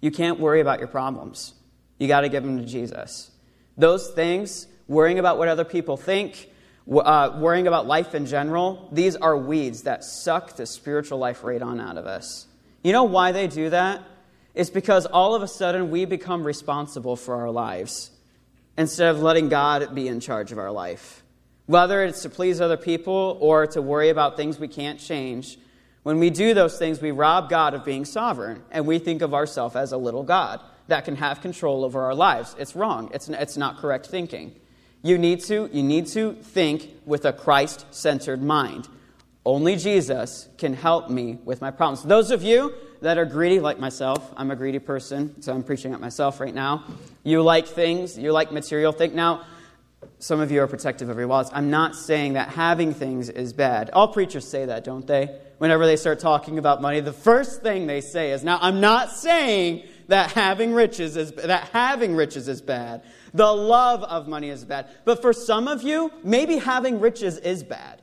You 0.00 0.12
can't 0.12 0.38
worry 0.38 0.60
about 0.60 0.78
your 0.78 0.86
problems. 0.86 1.54
You 1.98 2.06
got 2.06 2.20
to 2.20 2.28
give 2.28 2.44
them 2.44 2.58
to 2.58 2.64
Jesus. 2.64 3.32
Those 3.78 4.10
things, 4.10 4.66
worrying 4.88 5.20
about 5.20 5.38
what 5.38 5.48
other 5.48 5.64
people 5.64 5.96
think, 5.96 6.50
uh, 6.90 7.38
worrying 7.38 7.68
about 7.68 7.86
life 7.86 8.14
in 8.14 8.26
general, 8.26 8.88
these 8.92 9.14
are 9.16 9.36
weeds 9.36 9.82
that 9.82 10.02
suck 10.02 10.56
the 10.56 10.66
spiritual 10.66 11.18
life 11.18 11.44
right 11.44 11.62
on 11.62 11.80
out 11.80 11.96
of 11.96 12.06
us. 12.06 12.46
You 12.82 12.92
know 12.92 13.04
why 13.04 13.32
they 13.32 13.46
do 13.46 13.70
that? 13.70 14.02
It's 14.54 14.70
because 14.70 15.06
all 15.06 15.34
of 15.34 15.42
a 15.42 15.48
sudden 15.48 15.90
we 15.90 16.04
become 16.04 16.42
responsible 16.42 17.14
for 17.14 17.36
our 17.36 17.50
lives 17.50 18.10
instead 18.76 19.08
of 19.08 19.22
letting 19.22 19.48
God 19.48 19.94
be 19.94 20.08
in 20.08 20.20
charge 20.20 20.50
of 20.50 20.58
our 20.58 20.72
life. 20.72 21.22
Whether 21.66 22.02
it's 22.04 22.22
to 22.22 22.30
please 22.30 22.60
other 22.60 22.76
people 22.76 23.36
or 23.40 23.66
to 23.68 23.82
worry 23.82 24.08
about 24.08 24.36
things 24.36 24.58
we 24.58 24.68
can't 24.68 24.98
change, 24.98 25.58
when 26.02 26.18
we 26.18 26.30
do 26.30 26.54
those 26.54 26.78
things, 26.78 27.00
we 27.00 27.10
rob 27.10 27.50
God 27.50 27.74
of 27.74 27.84
being 27.84 28.04
sovereign 28.04 28.62
and 28.70 28.86
we 28.86 28.98
think 28.98 29.20
of 29.20 29.34
ourselves 29.34 29.76
as 29.76 29.92
a 29.92 29.98
little 29.98 30.22
God 30.22 30.60
that 30.88 31.04
can 31.04 31.16
have 31.16 31.40
control 31.40 31.84
over 31.84 32.02
our 32.02 32.14
lives. 32.14 32.56
It's 32.58 32.74
wrong, 32.74 33.10
it's, 33.14 33.28
it's 33.28 33.56
not 33.56 33.78
correct 33.78 34.06
thinking. 34.06 34.54
You 35.02 35.16
need 35.16 35.40
to, 35.44 35.70
you 35.72 35.82
need 35.82 36.06
to 36.08 36.32
think 36.32 36.90
with 37.06 37.24
a 37.24 37.32
Christ 37.32 37.86
centered 37.92 38.42
mind. 38.42 38.88
Only 39.46 39.76
Jesus 39.76 40.48
can 40.58 40.74
help 40.74 41.08
me 41.08 41.38
with 41.44 41.60
my 41.60 41.70
problems. 41.70 42.02
Those 42.02 42.30
of 42.30 42.42
you 42.42 42.74
that 43.00 43.16
are 43.16 43.24
greedy, 43.24 43.60
like 43.60 43.78
myself, 43.78 44.32
I'm 44.36 44.50
a 44.50 44.56
greedy 44.56 44.80
person, 44.80 45.40
so 45.40 45.54
I'm 45.54 45.62
preaching 45.62 45.94
at 45.94 46.00
myself 46.00 46.40
right 46.40 46.54
now. 46.54 46.84
You 47.22 47.42
like 47.42 47.66
things, 47.66 48.18
you 48.18 48.32
like 48.32 48.50
material 48.50 48.92
things. 48.92 49.14
Now, 49.14 49.44
some 50.18 50.40
of 50.40 50.50
you 50.50 50.60
are 50.62 50.66
protective 50.66 51.08
of 51.08 51.16
your 51.16 51.28
wallets. 51.28 51.50
I'm 51.52 51.70
not 51.70 51.94
saying 51.94 52.34
that 52.34 52.48
having 52.50 52.92
things 52.92 53.28
is 53.28 53.52
bad. 53.52 53.90
All 53.90 54.08
preachers 54.08 54.46
say 54.46 54.66
that, 54.66 54.84
don't 54.84 55.06
they? 55.06 55.38
Whenever 55.58 55.86
they 55.86 55.96
start 55.96 56.18
talking 56.18 56.58
about 56.58 56.82
money, 56.82 57.00
the 57.00 57.12
first 57.12 57.62
thing 57.62 57.86
they 57.86 58.00
say 58.00 58.32
is, 58.32 58.44
"Now, 58.44 58.58
I'm 58.60 58.80
not 58.80 59.12
saying 59.12 59.84
that 60.08 60.32
having 60.32 60.72
riches 60.72 61.16
is 61.16 61.32
that 61.32 61.68
having 61.72 62.16
riches 62.16 62.48
is 62.48 62.60
bad. 62.60 63.02
The 63.34 63.50
love 63.50 64.02
of 64.02 64.26
money 64.26 64.48
is 64.48 64.64
bad. 64.64 64.88
But 65.04 65.22
for 65.22 65.32
some 65.32 65.68
of 65.68 65.82
you, 65.82 66.10
maybe 66.24 66.56
having 66.56 66.98
riches 66.98 67.38
is 67.38 67.62
bad 67.62 68.02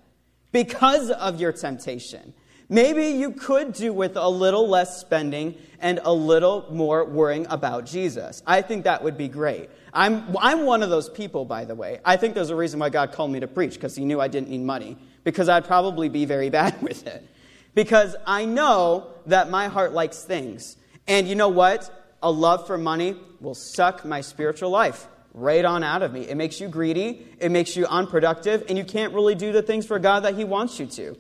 because 0.52 1.12
of 1.12 1.42
your 1.42 1.52
temptation. 1.52 2.34
Maybe 2.70 3.08
you 3.08 3.32
could 3.32 3.74
do 3.74 3.94
with 3.94 4.18
a 4.18 4.28
little 4.28 4.68
less 4.68 5.00
spending 5.00 5.56
and 5.80 6.00
a 6.04 6.14
little 6.14 6.68
more 6.72 7.06
worrying 7.06 7.46
about 7.50 7.86
Jesus. 7.86 8.42
I 8.48 8.62
think 8.62 8.86
that 8.86 9.04
would 9.04 9.18
be 9.18 9.28
great. 9.28 9.70
I'm, 9.94 10.36
I'm 10.40 10.66
one 10.66 10.82
of 10.82 10.90
those 10.90 11.10
people, 11.10 11.46
by 11.46 11.66
the 11.66 11.76
way. 11.76 12.00
I 12.04 12.18
think 12.18 12.34
there's 12.34 12.50
a 12.50 12.56
reason 12.56 12.80
why 12.80 12.90
God 12.90 13.12
called 13.12 13.32
me 13.32 13.40
to 13.40 13.48
preach, 13.48 13.76
because 13.76 13.96
He 13.96 14.04
knew 14.04 14.20
I 14.20 14.28
didn't 14.28 14.50
need 14.50 14.62
money, 14.62 14.98
because 15.24 15.48
I'd 15.48 15.66
probably 15.66 16.10
be 16.10 16.26
very 16.26 16.50
bad 16.62 16.82
with 16.82 17.06
it. 17.06 17.28
Because 17.76 18.16
I 18.26 18.46
know 18.46 19.12
that 19.28 19.50
my 19.50 19.68
heart 19.68 19.94
likes 19.94 20.24
things. 20.24 20.78
And 21.08 21.28
you 21.28 21.36
know 21.36 21.50
what? 21.50 21.92
A 22.24 22.32
love 22.32 22.66
for 22.66 22.78
money 22.78 23.16
will 23.40 23.56
suck 23.56 24.06
my 24.06 24.22
spiritual 24.22 24.70
life 24.70 25.08
right 25.34 25.66
on 25.66 25.84
out 25.84 26.02
of 26.02 26.14
me. 26.14 26.22
It 26.22 26.36
makes 26.36 26.60
you 26.60 26.68
greedy, 26.68 27.28
it 27.40 27.52
makes 27.52 27.76
you 27.76 27.86
unproductive, 27.86 28.64
and 28.70 28.78
you 28.78 28.86
can't 28.86 29.14
really 29.14 29.36
do 29.36 29.52
the 29.52 29.62
things 29.62 29.86
for 29.86 30.00
God 30.00 30.22
that 30.22 30.36
He 30.36 30.46
wants 30.46 30.80
you 30.80 30.86
to. 30.88 31.18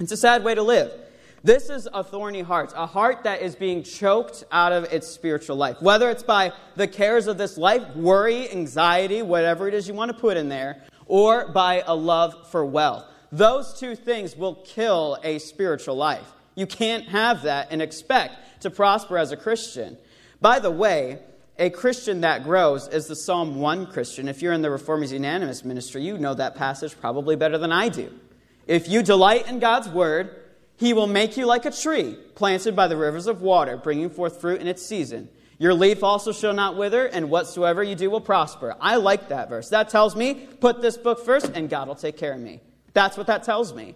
It's 0.00 0.12
a 0.12 0.16
sad 0.16 0.44
way 0.44 0.54
to 0.54 0.62
live. 0.62 0.92
This 1.44 1.70
is 1.70 1.88
a 1.94 2.02
thorny 2.02 2.42
heart, 2.42 2.72
a 2.74 2.86
heart 2.86 3.22
that 3.22 3.40
is 3.40 3.54
being 3.54 3.84
choked 3.84 4.42
out 4.50 4.72
of 4.72 4.84
its 4.92 5.06
spiritual 5.06 5.54
life. 5.56 5.80
Whether 5.80 6.10
it's 6.10 6.24
by 6.24 6.52
the 6.74 6.88
cares 6.88 7.28
of 7.28 7.38
this 7.38 7.56
life, 7.56 7.94
worry, 7.94 8.50
anxiety, 8.50 9.22
whatever 9.22 9.68
it 9.68 9.74
is 9.74 9.86
you 9.86 9.94
want 9.94 10.10
to 10.10 10.18
put 10.18 10.36
in 10.36 10.48
there, 10.48 10.82
or 11.06 11.48
by 11.52 11.84
a 11.86 11.94
love 11.94 12.50
for 12.50 12.66
wealth. 12.66 13.04
Those 13.30 13.78
two 13.78 13.94
things 13.94 14.36
will 14.36 14.56
kill 14.56 15.18
a 15.22 15.38
spiritual 15.38 15.94
life. 15.94 16.32
You 16.56 16.66
can't 16.66 17.06
have 17.08 17.42
that 17.42 17.68
and 17.70 17.80
expect 17.80 18.34
to 18.60 18.70
prosper 18.70 19.18
as 19.18 19.32
a 19.32 19.36
Christian. 19.36 19.96
By 20.40 20.58
the 20.58 20.70
way, 20.70 21.20
a 21.58 21.70
Christian 21.70 22.20
that 22.20 22.44
grows 22.44 22.86
is 22.88 23.06
the 23.06 23.16
Psalm 23.16 23.56
1 23.56 23.86
Christian. 23.86 24.28
If 24.28 24.42
you're 24.42 24.52
in 24.52 24.62
the 24.62 24.70
Reformers 24.70 25.12
Unanimous 25.12 25.64
ministry, 25.64 26.02
you 26.02 26.18
know 26.18 26.34
that 26.34 26.54
passage 26.54 26.98
probably 27.00 27.36
better 27.36 27.56
than 27.56 27.72
I 27.72 27.88
do. 27.88 28.12
If 28.66 28.88
you 28.88 29.02
delight 29.02 29.48
in 29.48 29.58
God's 29.58 29.88
word, 29.88 30.34
he 30.76 30.92
will 30.92 31.06
make 31.06 31.36
you 31.36 31.46
like 31.46 31.64
a 31.64 31.70
tree 31.70 32.16
planted 32.34 32.76
by 32.76 32.88
the 32.88 32.96
rivers 32.96 33.26
of 33.26 33.40
water, 33.40 33.76
bringing 33.76 34.10
forth 34.10 34.40
fruit 34.40 34.60
in 34.60 34.66
its 34.66 34.84
season. 34.84 35.28
Your 35.58 35.72
leaf 35.72 36.04
also 36.04 36.32
shall 36.32 36.52
not 36.52 36.76
wither, 36.76 37.06
and 37.06 37.30
whatsoever 37.30 37.82
you 37.82 37.94
do 37.94 38.10
will 38.10 38.20
prosper. 38.20 38.76
I 38.78 38.96
like 38.96 39.28
that 39.30 39.48
verse. 39.48 39.70
That 39.70 39.88
tells 39.88 40.14
me, 40.14 40.34
put 40.34 40.82
this 40.82 40.98
book 40.98 41.24
first, 41.24 41.52
and 41.54 41.70
God 41.70 41.88
will 41.88 41.94
take 41.94 42.18
care 42.18 42.34
of 42.34 42.40
me. 42.40 42.60
That's 42.92 43.16
what 43.16 43.26
that 43.28 43.44
tells 43.44 43.72
me. 43.72 43.94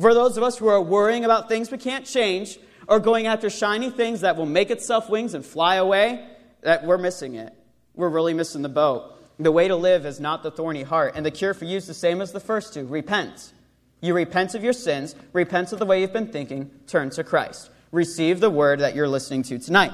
For 0.00 0.12
those 0.12 0.36
of 0.36 0.42
us 0.42 0.58
who 0.58 0.66
are 0.66 0.82
worrying 0.82 1.24
about 1.24 1.48
things 1.48 1.70
we 1.70 1.78
can't 1.78 2.04
change, 2.04 2.58
or 2.88 3.00
going 3.00 3.26
after 3.26 3.50
shiny 3.50 3.90
things 3.90 4.20
that 4.20 4.36
will 4.36 4.46
make 4.46 4.70
itself 4.70 5.08
wings 5.08 5.34
and 5.34 5.44
fly 5.44 5.76
away, 5.76 6.26
that 6.62 6.84
we're 6.84 6.98
missing 6.98 7.34
it. 7.34 7.52
We're 7.94 8.08
really 8.08 8.34
missing 8.34 8.62
the 8.62 8.68
boat. 8.68 9.12
The 9.38 9.52
way 9.52 9.68
to 9.68 9.76
live 9.76 10.06
is 10.06 10.20
not 10.20 10.42
the 10.42 10.50
thorny 10.50 10.82
heart. 10.82 11.14
And 11.16 11.24
the 11.24 11.30
cure 11.30 11.54
for 11.54 11.64
you 11.64 11.76
is 11.76 11.86
the 11.86 11.94
same 11.94 12.20
as 12.20 12.32
the 12.32 12.40
first 12.40 12.74
two 12.74 12.86
repent. 12.86 13.52
You 14.00 14.14
repent 14.14 14.54
of 14.54 14.62
your 14.62 14.72
sins, 14.72 15.14
repent 15.32 15.72
of 15.72 15.78
the 15.78 15.86
way 15.86 16.00
you've 16.00 16.12
been 16.12 16.28
thinking, 16.28 16.70
turn 16.86 17.10
to 17.10 17.24
Christ. 17.24 17.70
Receive 17.92 18.40
the 18.40 18.50
word 18.50 18.80
that 18.80 18.94
you're 18.94 19.08
listening 19.08 19.42
to 19.44 19.58
tonight. 19.58 19.92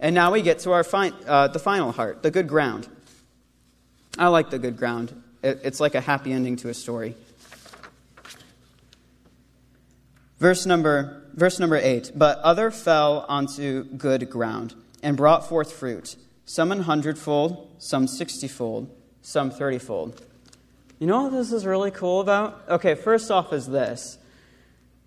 And 0.00 0.14
now 0.14 0.32
we 0.32 0.42
get 0.42 0.60
to 0.60 0.72
our 0.72 0.84
fi- 0.84 1.12
uh, 1.26 1.48
the 1.48 1.58
final 1.58 1.92
heart, 1.92 2.22
the 2.22 2.30
good 2.30 2.46
ground. 2.46 2.88
I 4.18 4.28
like 4.28 4.50
the 4.50 4.58
good 4.58 4.76
ground. 4.76 5.22
It, 5.42 5.60
it's 5.64 5.80
like 5.80 5.94
a 5.94 6.00
happy 6.00 6.32
ending 6.32 6.56
to 6.56 6.68
a 6.68 6.74
story. 6.74 7.14
Verse 10.38 10.66
number, 10.66 11.24
verse 11.38 11.58
number 11.58 11.76
8 11.76 12.12
But 12.14 12.38
other 12.38 12.70
fell 12.70 13.24
onto 13.28 13.84
good 13.84 14.28
ground 14.28 14.74
and 15.02 15.16
brought 15.16 15.48
forth 15.48 15.72
fruit, 15.72 16.16
some 16.44 16.72
an 16.72 16.80
hundredfold, 16.80 17.68
some 17.78 18.06
sixtyfold, 18.06 18.90
some 19.22 19.50
thirtyfold. 19.50 20.20
You 20.98 21.06
know 21.06 21.24
what 21.24 21.32
this 21.32 21.52
is 21.52 21.64
really 21.64 21.92
cool 21.92 22.20
about? 22.20 22.64
Okay, 22.68 22.94
first 22.96 23.30
off, 23.30 23.52
is 23.52 23.66
this. 23.66 24.18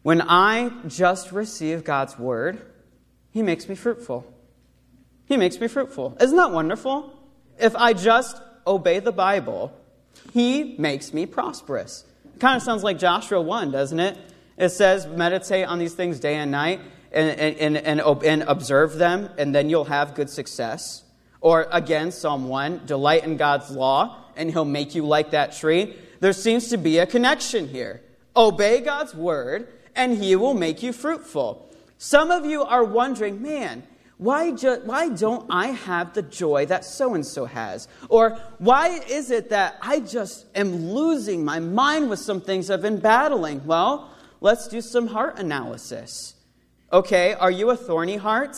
When 0.04 0.22
I 0.22 0.72
just 0.88 1.32
receive 1.32 1.84
God's 1.84 2.17
word, 2.17 2.62
He 3.32 3.41
makes 3.41 3.67
me 3.67 3.76
fruitful. 3.76 4.26
He 5.26 5.38
makes 5.38 5.60
me 5.60 5.67
fruitful. 5.67 6.17
Isn't 6.20 6.38
that 6.38 6.52
wonderful? 6.52 7.13
If 7.60 7.76
I 7.76 7.94
just 7.94 8.41
obey 8.65 9.00
the 9.00 9.12
Bible, 9.12 9.78
He 10.34 10.76
makes 10.78 11.13
me 11.13 11.26
prosperous. 11.26 12.06
It 12.34 12.39
kind 12.39 12.56
of 12.56 12.63
sounds 12.63 12.84
like 12.84 12.98
Joshua 12.98 13.41
1, 13.41 13.72
doesn't 13.72 14.00
it? 14.00 14.17
It 14.58 14.70
says, 14.70 15.08
meditate 15.08 15.66
on 15.66 15.80
these 15.80 15.94
things 15.94 16.20
day 16.20 16.36
and 16.36 16.52
night 16.52 16.82
and, 17.12 17.40
and, 17.40 17.78
and, 17.78 18.24
and 18.24 18.44
observe 18.44 18.96
them, 18.96 19.30
and 19.38 19.54
then 19.54 19.70
you'll 19.70 19.86
have 19.86 20.16
good 20.16 20.30
success. 20.30 21.04
Or 21.42 21.68
again, 21.72 22.12
Psalm 22.12 22.48
1, 22.48 22.86
delight 22.86 23.24
in 23.24 23.38
God's 23.38 23.72
law, 23.72 24.18
and 24.36 24.52
he'll 24.52 24.66
make 24.66 24.96
you 24.96 25.06
like 25.06 25.32
that 25.32 25.54
tree. 25.54 25.96
There 26.20 26.34
seems 26.34 26.70
to 26.70 26.78
be 26.78 27.00
a 27.00 27.06
connection 27.06 27.68
here. 27.68 28.02
Obey 28.36 28.82
God's 28.82 29.14
word, 29.14 29.68
and 29.96 30.18
he 30.18 30.36
will 30.36 30.54
make 30.54 30.84
you 30.84 30.94
fruitful. 30.94 31.70
Some 31.98 32.32
of 32.32 32.46
you 32.46 32.64
are 32.64 32.84
wondering, 32.84 33.42
man, 33.42 33.84
why, 34.18 34.52
ju- 34.52 34.82
why 34.86 35.10
don't 35.10 35.48
I 35.50 35.68
have 35.68 36.14
the 36.14 36.22
joy 36.22 36.68
that 36.68 36.86
so 36.86 37.16
and 37.16 37.26
so 37.26 37.46
has? 37.46 37.88
Or 38.08 38.38
why 38.60 39.00
is 39.10 39.32
it 39.32 39.50
that 39.50 39.78
I 39.82 40.00
just 40.00 40.46
am 40.54 40.92
losing 40.92 41.44
my 41.44 41.60
mind 41.60 42.08
with 42.08 42.20
some 42.20 42.40
things 42.40 42.70
I've 42.70 42.84
been 42.84 43.00
battling? 43.00 43.66
Well, 43.66 44.11
let's 44.41 44.67
do 44.67 44.82
some 44.82 45.08
heart 45.08 45.39
analysis. 45.39 46.36
Okay, 46.91 47.34
are 47.34 47.51
you 47.51 47.69
a 47.69 47.77
thorny 47.77 48.17
heart? 48.17 48.58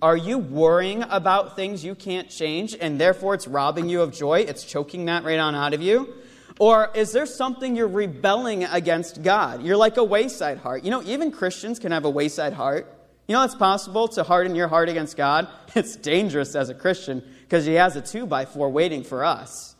Are 0.00 0.16
you 0.16 0.38
worrying 0.38 1.04
about 1.08 1.54
things 1.54 1.84
you 1.84 1.94
can't 1.94 2.30
change 2.30 2.74
and 2.80 2.98
therefore 2.98 3.34
it's 3.34 3.46
robbing 3.46 3.88
you 3.88 4.00
of 4.00 4.12
joy? 4.12 4.40
It's 4.40 4.64
choking 4.64 5.04
that 5.04 5.24
right 5.24 5.38
on 5.38 5.54
out 5.54 5.74
of 5.74 5.82
you? 5.82 6.14
Or 6.58 6.90
is 6.94 7.12
there 7.12 7.26
something 7.26 7.76
you're 7.76 7.88
rebelling 7.88 8.64
against 8.64 9.22
God? 9.22 9.62
You're 9.62 9.76
like 9.76 9.96
a 9.96 10.04
wayside 10.04 10.58
heart. 10.58 10.84
You 10.84 10.90
know, 10.90 11.02
even 11.02 11.30
Christians 11.32 11.78
can 11.78 11.92
have 11.92 12.04
a 12.04 12.10
wayside 12.10 12.52
heart. 12.52 12.90
You 13.26 13.34
know 13.34 13.42
it's 13.42 13.54
possible 13.54 14.06
to 14.08 14.22
harden 14.22 14.54
your 14.54 14.68
heart 14.68 14.88
against 14.88 15.16
God? 15.16 15.48
It's 15.74 15.96
dangerous 15.96 16.54
as 16.54 16.68
a 16.68 16.74
Christian 16.74 17.20
because 17.42 17.66
He 17.66 17.74
has 17.74 17.96
a 17.96 18.00
two 18.00 18.26
by 18.26 18.44
four 18.44 18.70
waiting 18.70 19.02
for 19.02 19.24
us. 19.24 19.73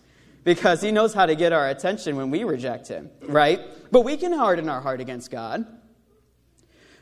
Because 0.45 0.83
He 0.83 0.93
knows 0.93 1.15
how 1.15 1.27
to 1.27 1.35
get 1.35 1.53
our 1.53 1.69
attention 1.69 2.17
when 2.17 2.31
we 2.31 2.45
reject 2.45 2.89
Him, 2.89 3.11
right? 3.23 3.61
But 3.91 4.03
we 4.03 4.17
can 4.17 4.33
harden 4.33 4.69
our 4.69 4.81
heart 4.81 5.01
against 5.01 5.31
God. 5.31 5.67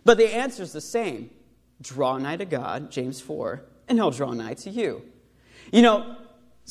But 0.04 0.16
the 0.16 0.34
answer 0.34 0.62
is 0.62 0.72
the 0.72 0.80
same 0.80 1.30
draw 1.80 2.16
nigh 2.18 2.36
to 2.36 2.44
God, 2.44 2.90
James 2.90 3.20
4, 3.20 3.64
and 3.88 3.98
He'll 3.98 4.10
draw 4.10 4.32
nigh 4.32 4.54
to 4.54 4.70
you. 4.70 5.02
You 5.72 5.82
know, 5.82 6.16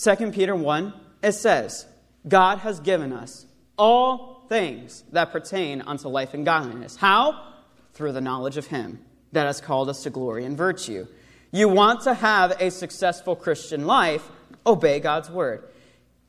2 0.01 0.31
Peter 0.31 0.55
1, 0.55 0.93
it 1.21 1.33
says, 1.33 1.85
God 2.27 2.59
has 2.59 2.79
given 2.79 3.11
us 3.11 3.45
all 3.77 4.45
things 4.47 5.03
that 5.11 5.31
pertain 5.31 5.81
unto 5.81 6.07
life 6.07 6.33
and 6.33 6.45
godliness. 6.45 6.95
How? 6.95 7.53
Through 7.93 8.13
the 8.13 8.21
knowledge 8.21 8.57
of 8.57 8.67
Him 8.67 8.99
that 9.31 9.45
has 9.45 9.61
called 9.61 9.89
us 9.89 10.03
to 10.03 10.09
glory 10.09 10.45
and 10.45 10.57
virtue. 10.57 11.07
You 11.51 11.67
want 11.67 12.01
to 12.01 12.13
have 12.13 12.51
a 12.61 12.71
successful 12.71 13.35
Christian 13.35 13.85
life, 13.85 14.29
obey 14.65 14.99
God's 14.99 15.29
word. 15.29 15.63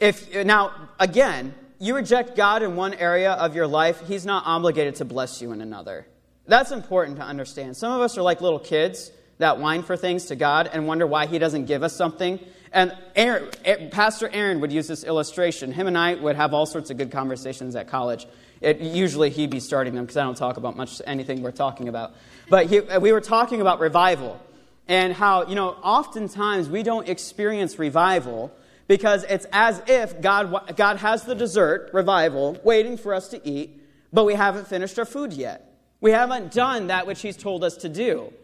If 0.03 0.35
now 0.35 0.73
again, 0.99 1.55
you 1.79 1.95
reject 1.95 2.35
God 2.35 2.65
in 2.65 2.75
one 2.75 2.93
area 2.93 3.35
of 3.35 3.55
your 3.55 3.69
life, 3.69 4.03
he's 4.09 4.27
not 4.27 4.43
obligated 4.45 4.97
to 4.97 5.05
bless 5.05 5.41
you 5.41 5.53
in 5.53 5.61
another. 5.61 6.09
That's 6.45 6.73
important 6.73 7.19
to 7.19 7.23
understand. 7.23 7.77
Some 7.77 7.93
of 7.93 8.01
us 8.01 8.19
are 8.19 8.23
like 8.23 8.41
little 8.41 8.59
kids 8.59 9.13
that 9.39 9.61
whine 9.61 9.85
for 9.85 9.97
things 9.97 10.25
to 10.25 10.35
God 10.35 10.69
and 10.73 10.89
wonder 10.89 11.07
why 11.07 11.27
he 11.27 11.39
doesn't 11.39 11.67
give 11.67 11.85
us 11.85 11.95
something. 11.95 12.41
And 12.73 12.97
Aaron, 13.15 13.49
eh, 13.65 13.91
Pastor 13.91 14.29
Aaron 14.33 14.61
would 14.61 14.73
use 14.73 14.89
this 14.89 15.05
illustration. 15.05 15.71
Him 15.71 15.87
and 15.87 15.97
I 15.97 16.15
would 16.15 16.35
have 16.35 16.53
all 16.53 16.67
sorts 16.67 16.91
of 16.91 16.97
good 16.97 17.13
conversations 17.13 17.77
at 17.77 17.87
college. 17.87 18.27
It, 18.61 18.81
usually 18.81 19.31
he'd 19.31 19.51
be 19.51 19.61
starting 19.61 19.95
them 19.95 20.05
because 20.05 20.17
I 20.17 20.25
don't 20.25 20.37
talk 20.37 20.57
about 20.57 20.77
much 20.77 21.01
anything 21.07 21.43
we're 21.43 21.53
talking 21.53 21.87
about. 21.87 22.13
But 22.49 22.67
he, 22.67 22.81
we 22.81 23.13
were 23.13 23.21
talking 23.21 23.61
about 23.61 23.79
revival 23.79 24.41
and 24.89 25.13
how, 25.13 25.47
you 25.47 25.55
know, 25.55 25.69
oftentimes 25.69 26.69
we 26.69 26.83
don't 26.83 27.09
experience 27.09 27.79
revival 27.79 28.53
because 28.93 29.25
it's 29.25 29.47
as 29.53 29.81
if 29.87 30.21
God, 30.21 30.77
God 30.77 30.99
has 30.99 31.23
the 31.23 31.35
dessert, 31.35 31.89
revival, 31.95 32.59
waiting 32.63 32.99
for 32.99 33.15
us 33.15 33.29
to 33.29 33.49
eat, 33.49 33.81
but 34.13 34.27
we 34.27 34.35
haven't 34.35 34.67
finished 34.67 34.99
our 34.99 35.07
food 35.07 35.33
yet. 35.33 35.79
We 36.03 36.11
haven't 36.11 36.53
done 36.53 36.89
that 36.89 37.07
which 37.07 37.23
He's 37.23 37.39
told 37.39 37.65
us 37.65 37.79
to 37.79 37.89
do. 37.89 38.35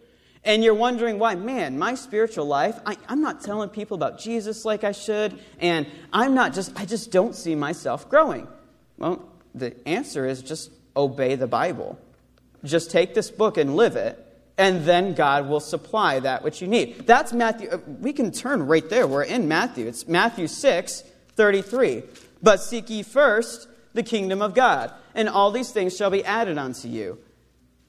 And 0.42 0.64
you're 0.64 0.72
wondering 0.72 1.18
why, 1.18 1.34
man, 1.34 1.78
my 1.78 1.94
spiritual 1.96 2.46
life, 2.46 2.78
I, 2.86 2.96
am 3.10 3.20
not 3.20 3.42
telling 3.44 3.68
people 3.68 3.94
about 3.94 4.20
Jesus 4.20 4.64
like 4.64 4.84
I 4.84 4.92
should, 4.92 5.38
and 5.60 5.86
I'm 6.14 6.32
not 6.32 6.54
just, 6.54 6.72
I 6.80 6.86
just 6.86 7.10
don't 7.10 7.34
see 7.34 7.54
myself 7.54 8.08
growing. 8.08 8.48
Well, 8.96 9.28
the 9.54 9.76
answer 9.86 10.24
is 10.24 10.40
just 10.42 10.70
obey 10.96 11.34
the 11.34 11.46
Bible. 11.46 11.98
Just 12.64 12.90
take 12.90 13.12
this 13.12 13.30
book 13.30 13.58
and 13.58 13.76
live 13.76 13.96
it, 13.96 14.27
and 14.58 14.84
then 14.84 15.14
God 15.14 15.48
will 15.48 15.60
supply 15.60 16.18
that 16.20 16.42
which 16.42 16.60
you 16.60 16.66
need. 16.66 17.06
That's 17.06 17.32
Matthew. 17.32 17.70
Uh, 17.70 17.78
we 18.00 18.12
can 18.12 18.32
turn 18.32 18.66
right 18.66 18.86
there. 18.90 19.06
We're 19.06 19.22
in 19.22 19.46
Matthew. 19.46 19.86
It's 19.86 20.08
Matthew 20.08 20.48
6, 20.48 21.04
33. 21.36 22.02
But 22.42 22.60
seek 22.60 22.90
ye 22.90 23.04
first 23.04 23.68
the 23.94 24.02
kingdom 24.02 24.42
of 24.42 24.54
God, 24.54 24.92
and 25.14 25.28
all 25.28 25.50
these 25.50 25.70
things 25.70 25.96
shall 25.96 26.10
be 26.10 26.24
added 26.24 26.58
unto 26.58 26.88
you. 26.88 27.18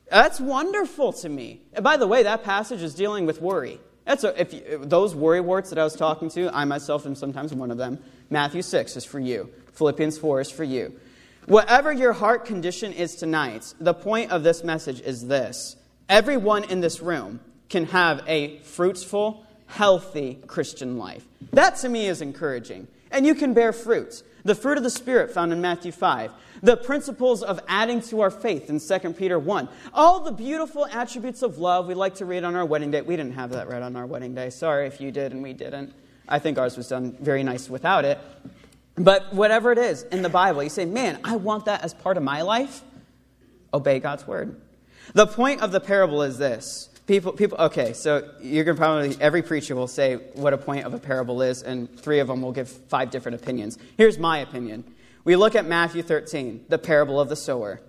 That's 0.10 0.40
wonderful 0.40 1.14
to 1.14 1.30
me. 1.30 1.62
And 1.74 1.84
by 1.84 1.98
the 1.98 2.08
way, 2.08 2.24
that 2.24 2.44
passage 2.44 2.82
is 2.82 2.96
dealing 2.96 3.26
with 3.26 3.42
worry. 3.42 3.80
That's 4.06 4.24
a, 4.24 4.40
if 4.40 4.54
you, 4.54 4.82
those 4.84 5.14
worry 5.14 5.42
warts 5.42 5.70
that 5.70 5.78
I 5.78 5.84
was 5.84 5.96
talking 5.96 6.30
to, 6.32 6.56
I 6.56 6.66
myself 6.66 7.06
am 7.06 7.16
sometimes 7.16 7.54
one 7.54 7.70
of 7.70 7.78
them. 7.78 8.00
Matthew 8.30 8.62
6 8.62 8.96
is 8.96 9.06
for 9.06 9.20
you. 9.20 9.52
Philippians 9.74 10.18
4 10.18 10.42
is 10.42 10.52
for 10.52 10.64
you. 10.64 11.00
Whatever 11.46 11.92
your 11.92 12.14
heart 12.14 12.46
condition 12.46 12.94
is 12.94 13.16
tonight, 13.16 13.74
the 13.80 13.94
point 13.94 14.32
of 14.32 14.44
this 14.44 14.64
message 14.64 15.02
is 15.02 15.28
this 15.28 15.76
everyone 16.10 16.66
in 16.66 16.82
this 16.82 17.02
room 17.02 17.40
can 17.70 17.86
have 17.86 18.24
a 18.28 18.58
fruitful, 18.60 19.46
healthy 19.68 20.40
Christian 20.48 20.98
life. 20.98 21.26
That 21.54 21.78
to 21.78 21.90
me 21.90 22.08
is 22.08 22.22
encouraging. 22.22 22.88
And 23.12 23.26
you 23.26 23.36
can 23.36 23.54
bear 23.54 23.72
fruits. 23.72 24.24
The 24.44 24.56
fruit 24.56 24.78
of 24.78 24.84
the 24.84 24.90
Spirit 24.90 25.32
found 25.32 25.54
in 25.54 25.62
Matthew 25.62 25.92
5. 25.92 26.32
The 26.62 26.78
principles 26.78 27.44
of 27.44 27.60
adding 27.68 28.02
to 28.04 28.22
our 28.22 28.32
faith 28.32 28.70
in 28.70 28.80
2 28.80 29.14
Peter 29.14 29.40
1. 29.40 29.70
All 29.94 30.22
the 30.22 30.32
beautiful 30.32 30.86
attributes 30.88 31.42
of 31.42 31.58
love 31.58 31.88
we 31.88 31.94
like 31.94 32.16
to 32.16 32.26
read 32.26 32.44
on 32.44 32.56
our 32.56 32.66
wedding 32.66 32.92
day. 32.92 33.02
We 33.02 33.16
didn't 33.16 33.34
have 33.34 33.52
that 33.52 33.68
read 33.68 33.82
on 33.82 33.96
our 33.96 34.06
wedding 34.06 34.36
day. 34.36 34.50
Sorry 34.50 34.88
if 34.88 35.00
you 35.00 35.12
did 35.12 35.32
and 35.32 35.44
we 35.44 35.54
didn't. 35.54 35.94
I 36.28 36.40
think 36.40 36.58
ours 36.58 36.78
was 36.78 36.88
done 36.88 37.16
very 37.20 37.44
nice 37.44 37.70
without 37.70 38.06
it. 38.06 38.20
But 38.96 39.34
whatever 39.34 39.72
it 39.72 39.78
is 39.78 40.04
in 40.04 40.22
the 40.22 40.30
Bible, 40.30 40.62
you 40.62 40.70
say, 40.70 40.86
man, 40.86 41.20
I 41.24 41.38
want 41.38 41.66
that 41.66 41.84
as 41.84 41.94
part 41.94 42.18
of 42.18 42.24
my 42.24 42.42
life. 42.42 42.82
Obey 43.74 44.00
God's 44.00 44.28
word. 44.28 44.60
The 45.14 45.28
point 45.28 45.62
of 45.62 45.72
the 45.72 45.80
parable 45.80 46.22
is 46.22 46.38
this. 46.38 46.90
People, 47.08 47.32
people, 47.32 47.58
okay, 47.58 47.94
so 47.94 48.30
you're 48.40 48.64
going 48.64 48.78
to 48.78 48.80
probably, 48.80 49.18
every 49.20 49.42
preacher 49.42 49.76
will 49.76 49.88
say 49.88 50.16
what 50.34 50.54
a 50.54 50.58
point 50.58 50.86
of 50.86 50.94
a 50.94 51.00
parable 51.00 51.42
is, 51.42 51.64
and 51.64 51.90
three 52.00 52.20
of 52.20 52.28
them 52.28 52.44
will 52.44 52.52
give 52.52 52.70
five 52.70 53.10
different 53.10 53.42
opinions. 53.42 53.80
Here's 53.98 54.20
my 54.20 54.38
opinion. 54.38 54.84
We 55.24 55.36
look 55.36 55.56
at 55.56 55.66
Matthew 55.66 56.04
13, 56.04 56.66
the 56.70 56.78
parable 56.78 57.20
of 57.20 57.28
the 57.28 57.36
sower. 57.36 57.82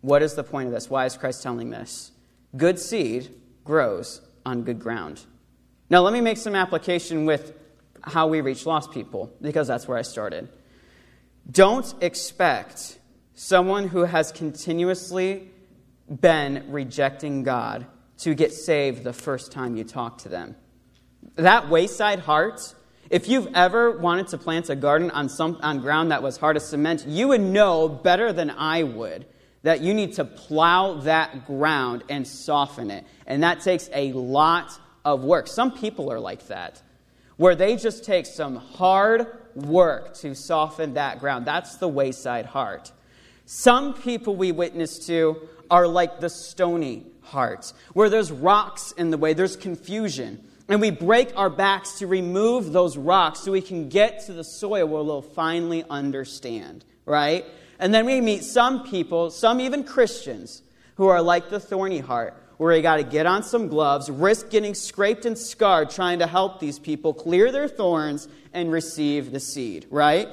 What 0.00 0.22
is 0.22 0.34
the 0.34 0.42
point 0.42 0.68
of 0.68 0.72
this? 0.72 0.88
Why 0.88 1.04
is 1.04 1.16
Christ 1.18 1.42
telling 1.42 1.68
this? 1.68 2.12
Good 2.56 2.78
seed 2.78 3.28
grows 3.64 4.22
on 4.46 4.62
good 4.62 4.80
ground. 4.80 5.20
Now, 5.90 6.00
let 6.00 6.14
me 6.14 6.22
make 6.22 6.38
some 6.38 6.54
application 6.54 7.26
with 7.26 7.52
how 8.00 8.26
we 8.26 8.40
reach 8.40 8.64
lost 8.64 8.90
people, 8.90 9.30
because 9.42 9.68
that's 9.68 9.86
where 9.86 9.98
I 9.98 10.02
started. 10.02 10.48
Don't 11.50 11.94
expect 12.02 12.98
someone 13.34 13.88
who 13.88 14.04
has 14.04 14.32
continuously 14.32 15.50
been 16.20 16.64
rejecting 16.68 17.42
God 17.42 17.86
to 18.18 18.34
get 18.34 18.52
saved 18.52 19.04
the 19.04 19.12
first 19.12 19.52
time 19.52 19.76
you 19.76 19.84
talk 19.84 20.18
to 20.18 20.28
them. 20.28 20.56
That 21.36 21.68
wayside 21.68 22.20
heart, 22.20 22.74
if 23.10 23.28
you've 23.28 23.48
ever 23.54 23.98
wanted 23.98 24.28
to 24.28 24.38
plant 24.38 24.68
a 24.68 24.76
garden 24.76 25.10
on, 25.10 25.28
some, 25.28 25.58
on 25.62 25.80
ground 25.80 26.10
that 26.10 26.22
was 26.22 26.36
hard 26.36 26.56
as 26.56 26.68
cement, 26.68 27.06
you 27.06 27.28
would 27.28 27.40
know 27.40 27.88
better 27.88 28.32
than 28.32 28.50
I 28.50 28.82
would 28.82 29.26
that 29.62 29.80
you 29.80 29.94
need 29.94 30.14
to 30.14 30.24
plow 30.24 30.94
that 30.94 31.46
ground 31.46 32.02
and 32.08 32.26
soften 32.26 32.90
it. 32.90 33.06
And 33.26 33.42
that 33.42 33.60
takes 33.60 33.88
a 33.94 34.12
lot 34.12 34.72
of 35.04 35.24
work. 35.24 35.46
Some 35.46 35.72
people 35.72 36.12
are 36.12 36.20
like 36.20 36.48
that 36.48 36.82
where 37.36 37.54
they 37.54 37.76
just 37.76 38.04
take 38.04 38.26
some 38.26 38.56
hard 38.56 39.26
work 39.54 40.14
to 40.14 40.34
soften 40.34 40.94
that 40.94 41.18
ground. 41.18 41.46
That's 41.46 41.76
the 41.76 41.88
wayside 41.88 42.46
heart. 42.46 42.92
Some 43.46 43.94
people 43.94 44.36
we 44.36 44.52
witness 44.52 45.06
to 45.06 45.48
are 45.72 45.88
like 45.88 46.20
the 46.20 46.28
stony 46.28 47.06
hearts, 47.22 47.72
where 47.94 48.10
there's 48.10 48.30
rocks 48.30 48.92
in 48.92 49.10
the 49.10 49.16
way, 49.16 49.32
there's 49.32 49.56
confusion. 49.56 50.46
And 50.68 50.82
we 50.82 50.90
break 50.90 51.32
our 51.34 51.48
backs 51.48 51.98
to 51.98 52.06
remove 52.06 52.72
those 52.72 52.98
rocks 52.98 53.40
so 53.40 53.52
we 53.52 53.62
can 53.62 53.88
get 53.88 54.26
to 54.26 54.34
the 54.34 54.44
soil 54.44 54.86
where 54.86 55.02
we'll 55.02 55.22
finally 55.22 55.82
understand, 55.88 56.84
right? 57.06 57.46
And 57.78 57.92
then 57.92 58.04
we 58.04 58.20
meet 58.20 58.44
some 58.44 58.84
people, 58.84 59.30
some 59.30 59.60
even 59.60 59.82
Christians, 59.82 60.62
who 60.96 61.08
are 61.08 61.22
like 61.22 61.48
the 61.48 61.58
thorny 61.58 62.00
heart, 62.00 62.36
where 62.58 62.76
you 62.76 62.82
got 62.82 62.96
to 62.96 63.02
get 63.02 63.24
on 63.24 63.42
some 63.42 63.68
gloves, 63.68 64.10
risk 64.10 64.50
getting 64.50 64.74
scraped 64.74 65.24
and 65.24 65.38
scarred 65.38 65.88
trying 65.88 66.18
to 66.18 66.26
help 66.26 66.60
these 66.60 66.78
people 66.78 67.14
clear 67.14 67.50
their 67.50 67.66
thorns 67.66 68.28
and 68.52 68.70
receive 68.70 69.32
the 69.32 69.40
seed, 69.40 69.86
right? 69.90 70.28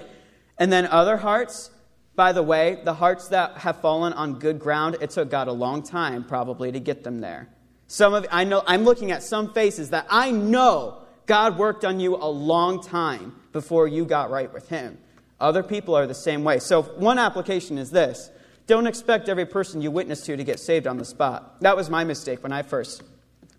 And 0.58 0.72
then 0.72 0.86
other 0.86 1.16
hearts, 1.16 1.72
by 2.16 2.34
the 2.34 2.44
way, 2.44 2.80
the 2.84 2.94
hearts 2.94 3.30
that 3.30 3.58
have 3.60 3.82
fallen 3.82 4.14
on 4.14 4.40
good 4.40 4.60
ground, 4.60 4.98
it 5.02 5.12
took 5.12 5.30
God 5.30 5.48
a 5.48 5.54
long 5.54 5.84
time 5.84 6.24
probably 6.24 6.72
to 6.72 6.80
get 6.80 7.04
them 7.04 7.20
there. 7.20 7.50
Some 7.88 8.14
of 8.14 8.28
I 8.32 8.44
know 8.44 8.64
I'm 8.68 8.84
looking 8.84 9.12
at 9.12 9.24
some 9.24 9.54
faces 9.54 9.90
that 9.92 10.06
I 10.10 10.32
know 10.32 11.00
God 11.26 11.58
worked 11.58 11.86
on 11.86 12.00
you 12.00 12.16
a 12.16 12.30
long 12.30 12.84
time 12.84 13.36
before 13.52 13.88
you 13.88 14.06
got 14.06 14.30
right 14.30 14.52
with 14.54 14.70
him. 14.70 14.98
Other 15.40 15.64
people 15.64 15.96
are 15.96 16.06
the 16.06 16.14
same 16.14 16.44
way. 16.44 16.60
So 16.60 16.84
one 16.84 17.18
application 17.18 17.78
is 17.78 17.90
this. 17.92 18.30
Don't 18.68 18.86
expect 18.86 19.30
every 19.30 19.46
person 19.46 19.82
you 19.82 19.90
witness 19.90 20.22
to 20.26 20.38
to 20.38 20.44
get 20.44 20.60
saved 20.60 20.86
on 20.86 20.98
the 20.98 21.06
spot. 21.06 21.62
That 21.62 21.76
was 21.76 21.90
my 21.90 22.04
mistake 22.04 22.44
when 22.44 22.52
I 22.52 22.62
first 22.62 23.02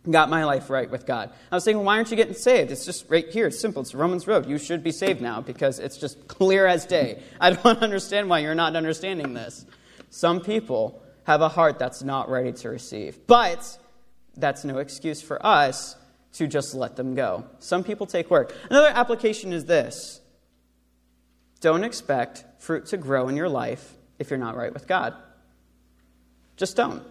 got 0.09 0.31
my 0.31 0.45
life 0.45 0.71
right 0.71 0.91
with 0.91 1.07
God. 1.07 1.31
I 1.51 1.55
was 1.55 1.65
saying, 1.65 1.83
why 1.83 1.97
aren't 1.97 2.11
you 2.11 2.17
getting 2.17 2.35
saved? 2.35 2.71
It's 2.71 2.85
just 2.85 3.09
right 3.09 3.29
here. 3.29 3.49
It's 3.49 3.61
simple. 3.61 3.83
It's 3.83 3.95
Romans 3.95 4.27
Road. 4.27 4.47
You 4.47 4.59
should 4.59 4.83
be 4.83 4.93
saved 4.93 5.21
now 5.21 5.41
because 5.41 5.79
it's 5.79 5.99
just 5.99 6.29
clear 6.29 6.67
as 6.67 6.87
day. 6.87 7.23
I 7.41 7.51
don't 7.51 7.83
understand 7.83 8.29
why 8.29 8.39
you're 8.39 8.55
not 8.55 8.77
understanding 8.77 9.35
this. 9.35 9.67
Some 10.09 10.41
people 10.41 11.03
have 11.25 11.43
a 11.43 11.49
heart 11.49 11.79
that's 11.79 12.03
not 12.03 12.31
ready 12.31 12.53
to 12.53 12.71
receive. 12.71 13.27
But 13.27 13.79
that's 14.37 14.65
no 14.65 14.79
excuse 14.79 15.21
for 15.21 15.45
us 15.45 15.97
to 16.35 16.47
just 16.47 16.75
let 16.75 16.97
them 16.97 17.15
go. 17.15 17.45
Some 17.59 17.85
people 17.85 18.07
take 18.07 18.31
work. 18.31 18.55
Another 18.71 18.89
application 18.89 19.53
is 19.53 19.65
this 19.67 20.21
don't 21.61 21.85
expect 21.85 22.45
fruit 22.59 22.87
to 22.87 22.97
grow 22.97 23.29
in 23.29 23.37
your 23.37 23.49
life 23.49 23.95
if 24.19 24.31
you're 24.31 24.39
not 24.39 24.57
right 24.57 24.73
with 24.73 24.87
God. 24.87 25.15
Just 26.57 26.77
don't. 26.77 27.03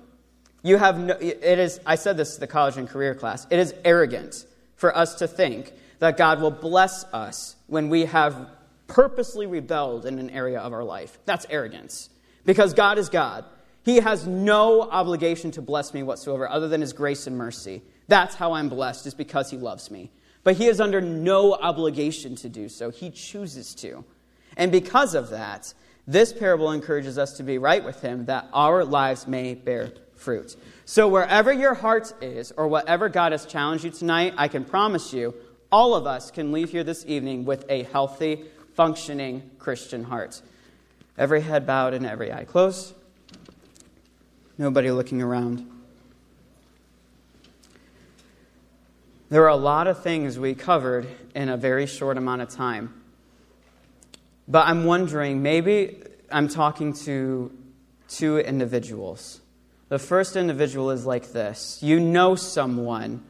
You 0.61 0.77
have 0.77 0.99
no, 0.99 1.15
it 1.19 1.59
is, 1.59 1.79
I 1.85 1.95
said 1.95 2.17
this 2.17 2.35
to 2.35 2.39
the 2.39 2.47
college 2.47 2.77
and 2.77 2.87
career 2.87 3.15
class, 3.15 3.47
it 3.49 3.59
is 3.59 3.73
arrogant 3.85 4.45
for 4.75 4.95
us 4.95 5.15
to 5.15 5.27
think 5.27 5.73
that 5.99 6.17
God 6.17 6.41
will 6.41 6.51
bless 6.51 7.03
us 7.05 7.55
when 7.67 7.89
we 7.89 8.05
have 8.05 8.49
purposely 8.87 9.45
rebelled 9.45 10.05
in 10.05 10.19
an 10.19 10.29
area 10.29 10.59
of 10.59 10.73
our 10.73 10.83
life. 10.83 11.19
That's 11.25 11.45
arrogance. 11.49 12.09
Because 12.45 12.73
God 12.73 12.97
is 12.97 13.09
God. 13.09 13.45
He 13.83 13.97
has 13.97 14.27
no 14.27 14.81
obligation 14.81 15.51
to 15.51 15.61
bless 15.61 15.93
me 15.93 16.03
whatsoever 16.03 16.49
other 16.49 16.67
than 16.67 16.81
His 16.81 16.93
grace 16.93 17.27
and 17.27 17.37
mercy. 17.37 17.81
That's 18.07 18.35
how 18.35 18.53
I'm 18.53 18.69
blessed, 18.69 19.05
is 19.05 19.13
because 19.13 19.51
He 19.51 19.57
loves 19.57 19.91
me. 19.91 20.11
But 20.43 20.55
He 20.55 20.67
is 20.67 20.81
under 20.81 20.99
no 21.01 21.53
obligation 21.53 22.35
to 22.37 22.49
do 22.49 22.69
so. 22.69 22.89
He 22.89 23.11
chooses 23.11 23.75
to. 23.75 24.03
And 24.57 24.71
because 24.71 25.15
of 25.15 25.29
that, 25.29 25.73
this 26.07 26.33
parable 26.33 26.71
encourages 26.71 27.17
us 27.17 27.33
to 27.37 27.43
be 27.43 27.57
right 27.57 27.83
with 27.83 28.01
Him 28.01 28.25
that 28.25 28.47
our 28.51 28.83
lives 28.83 29.27
may 29.27 29.53
bear 29.53 29.91
fruit. 30.19 30.55
So, 30.85 31.07
wherever 31.07 31.51
your 31.51 31.73
heart 31.73 32.13
is, 32.21 32.51
or 32.57 32.67
whatever 32.67 33.09
God 33.09 33.31
has 33.31 33.45
challenged 33.45 33.85
you 33.85 33.91
tonight, 33.91 34.33
I 34.37 34.47
can 34.47 34.65
promise 34.65 35.13
you, 35.13 35.33
all 35.71 35.95
of 35.95 36.05
us 36.05 36.31
can 36.31 36.51
leave 36.51 36.71
here 36.71 36.83
this 36.83 37.05
evening 37.07 37.45
with 37.45 37.65
a 37.69 37.83
healthy, 37.83 38.45
functioning 38.73 39.49
Christian 39.59 40.03
heart. 40.03 40.41
Every 41.17 41.41
head 41.41 41.65
bowed 41.65 41.93
and 41.93 42.05
every 42.05 42.31
eye 42.31 42.45
closed. 42.45 42.93
Nobody 44.57 44.91
looking 44.91 45.21
around. 45.21 45.69
There 49.29 49.43
are 49.43 49.49
a 49.49 49.55
lot 49.55 49.87
of 49.87 50.01
things 50.01 50.39
we 50.39 50.55
covered 50.55 51.07
in 51.35 51.49
a 51.49 51.57
very 51.57 51.85
short 51.85 52.17
amount 52.17 52.41
of 52.41 52.49
time. 52.49 52.99
But 54.47 54.67
I'm 54.67 54.85
wondering, 54.85 55.43
maybe 55.43 56.01
I'm 56.31 56.47
talking 56.47 56.93
to 57.05 57.51
two 58.07 58.39
individuals. 58.39 59.39
The 59.89 59.99
first 59.99 60.35
individual 60.35 60.91
is 60.91 61.05
like 61.05 61.31
this 61.31 61.79
you 61.81 61.99
know 61.99 62.35
someone 62.35 63.23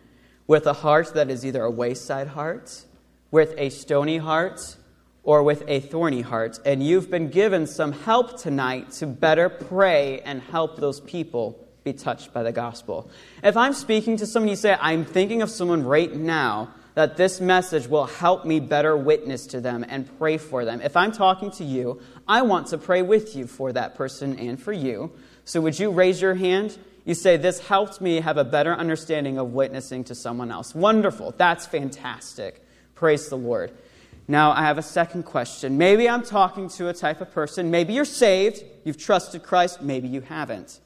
with 0.45 0.67
a 0.67 0.73
heart 0.73 1.13
that 1.13 1.29
is 1.29 1.45
either 1.45 1.63
a 1.63 1.71
wayside 1.71 2.27
heart, 2.27 2.83
with 3.31 3.53
a 3.57 3.69
stony 3.69 4.17
heart, 4.17 4.75
or 5.23 5.43
with 5.43 5.63
a 5.67 5.79
thorny 5.79 6.21
heart, 6.21 6.59
and 6.65 6.83
you've 6.83 7.09
been 7.09 7.29
given 7.29 7.67
some 7.67 7.91
help 7.91 8.37
tonight 8.41 8.91
to 8.91 9.05
better 9.05 9.47
pray 9.47 10.19
and 10.21 10.41
help 10.41 10.77
those 10.77 10.99
people 11.01 11.65
be 11.83 11.93
touched 11.93 12.33
by 12.33 12.43
the 12.43 12.51
gospel. 12.51 13.09
If 13.43 13.55
I'm 13.55 13.73
speaking 13.73 14.17
to 14.17 14.25
someone, 14.25 14.49
you 14.49 14.55
say, 14.55 14.75
I'm 14.81 15.05
thinking 15.05 15.41
of 15.41 15.49
someone 15.49 15.83
right 15.83 16.13
now 16.13 16.73
that 16.95 17.15
this 17.15 17.39
message 17.39 17.87
will 17.87 18.05
help 18.05 18.45
me 18.45 18.59
better 18.59 18.97
witness 18.97 19.45
to 19.47 19.61
them 19.61 19.85
and 19.87 20.17
pray 20.17 20.37
for 20.37 20.65
them. 20.65 20.81
If 20.81 20.97
I'm 20.97 21.11
talking 21.11 21.51
to 21.51 21.63
you, 21.63 22.01
I 22.27 22.41
want 22.41 22.67
to 22.67 22.77
pray 22.77 23.01
with 23.01 23.35
you 23.35 23.47
for 23.47 23.71
that 23.73 23.95
person 23.95 24.37
and 24.37 24.61
for 24.61 24.73
you. 24.73 25.11
So 25.49 25.61
would 25.61 25.79
you 25.79 25.89
raise 25.89 26.21
your 26.21 26.35
hand? 26.35 26.77
You 27.05 27.15
say, 27.15 27.35
This 27.35 27.59
helped 27.59 28.01
me 28.01 28.21
have 28.21 28.37
a 28.37 28.43
better 28.43 28.71
understanding 28.71 29.39
of 29.39 29.51
witnessing 29.51 30.03
to 30.03 30.13
someone 30.13 30.51
else. 30.51 30.75
Wonderful. 30.75 31.33
That's 31.37 31.65
fantastic. 31.65 32.63
Praise 32.93 33.29
the 33.29 33.35
Lord. 33.35 33.71
Now, 34.27 34.51
I 34.51 34.61
have 34.61 34.77
a 34.77 34.83
second 34.83 35.23
question. 35.23 35.79
Maybe 35.79 36.07
I'm 36.07 36.21
talking 36.21 36.69
to 36.77 36.89
a 36.89 36.93
type 36.93 37.19
of 37.19 37.31
person. 37.31 37.71
Maybe 37.71 37.93
you're 37.93 38.05
saved, 38.05 38.63
you've 38.83 38.99
trusted 38.99 39.41
Christ, 39.41 39.81
maybe 39.81 40.07
you 40.07 40.21
haven't. 40.21 40.79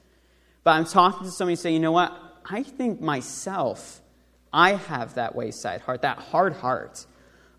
But 0.63 0.71
I'm 0.71 0.85
talking 0.85 1.25
to 1.25 1.31
somebody 1.31 1.57
saying, 1.57 1.75
you 1.75 1.81
know 1.81 1.91
what? 1.91 2.17
I 2.49 2.63
think 2.63 3.01
myself, 3.01 3.99
I 4.53 4.75
have 4.75 5.15
that 5.15 5.35
wayside 5.35 5.81
heart, 5.81 6.03
that 6.03 6.19
hard 6.19 6.53
heart. 6.53 7.05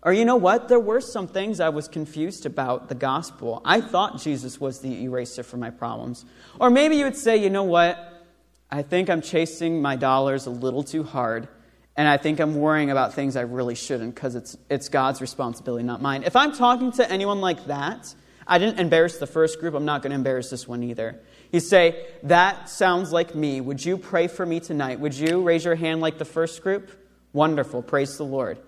Or 0.05 0.13
you 0.13 0.23
know 0.23 0.35
what? 0.35 0.67
There 0.69 0.79
were 0.79 1.01
some 1.01 1.27
things 1.27 1.59
I 1.59 1.69
was 1.69 1.87
confused 1.87 2.45
about 2.45 2.89
the 2.89 2.95
gospel. 2.95 3.63
I 3.65 3.81
thought 3.81 4.21
Jesus 4.21 4.61
was 4.61 4.79
the 4.79 5.03
eraser 5.03 5.41
for 5.41 5.57
my 5.57 5.71
problems. 5.71 6.25
Or 6.59 6.69
maybe 6.69 6.95
you 6.95 7.05
would 7.05 7.17
say, 7.17 7.37
you 7.37 7.49
know 7.49 7.63
what? 7.63 8.23
I 8.69 8.83
think 8.83 9.09
I'm 9.09 9.21
chasing 9.21 9.81
my 9.81 9.95
dollars 9.95 10.45
a 10.45 10.51
little 10.51 10.83
too 10.83 11.03
hard, 11.03 11.47
and 11.95 12.07
I 12.07 12.17
think 12.17 12.39
I'm 12.39 12.55
worrying 12.55 12.91
about 12.91 13.15
things 13.15 13.35
I 13.35 13.41
really 13.41 13.73
shouldn't 13.73 14.13
because 14.13 14.35
it's, 14.35 14.55
it's 14.69 14.89
God's 14.89 15.21
responsibility, 15.21 15.83
not 15.83 16.03
mine. 16.03 16.21
If 16.23 16.35
I'm 16.35 16.53
talking 16.53 16.91
to 16.93 17.11
anyone 17.11 17.41
like 17.41 17.65
that, 17.65 18.13
I 18.45 18.59
didn't 18.59 18.79
embarrass 18.79 19.17
the 19.17 19.27
first 19.27 19.59
group, 19.59 19.73
I'm 19.73 19.85
not 19.85 20.03
going 20.03 20.11
to 20.11 20.15
embarrass 20.15 20.51
this 20.51 20.67
one 20.67 20.83
either. 20.83 21.19
You 21.51 21.59
say, 21.59 22.05
That 22.21 22.69
sounds 22.69 23.11
like 23.11 23.33
me. 23.33 23.59
Would 23.59 23.83
you 23.83 23.97
pray 23.97 24.27
for 24.27 24.45
me 24.45 24.59
tonight? 24.59 24.99
Would 24.99 25.15
you 25.15 25.41
raise 25.41 25.65
your 25.65 25.75
hand 25.75 25.99
like 25.99 26.19
the 26.19 26.25
first 26.25 26.61
group? 26.61 26.91
Wonderful. 27.33 27.81
Praise 27.81 28.17
the 28.17 28.23
Lord. 28.23 28.59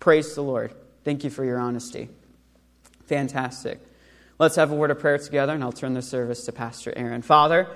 Praise 0.00 0.34
the 0.34 0.42
Lord. 0.42 0.72
Thank 1.04 1.24
you 1.24 1.30
for 1.30 1.44
your 1.44 1.58
honesty. 1.58 2.08
Fantastic. 3.04 3.78
Let's 4.38 4.56
have 4.56 4.72
a 4.72 4.74
word 4.74 4.90
of 4.90 4.98
prayer 4.98 5.18
together, 5.18 5.52
and 5.52 5.62
I'll 5.62 5.72
turn 5.72 5.92
the 5.92 6.00
service 6.00 6.46
to 6.46 6.52
Pastor 6.52 6.92
Aaron. 6.96 7.20
Father, 7.20 7.68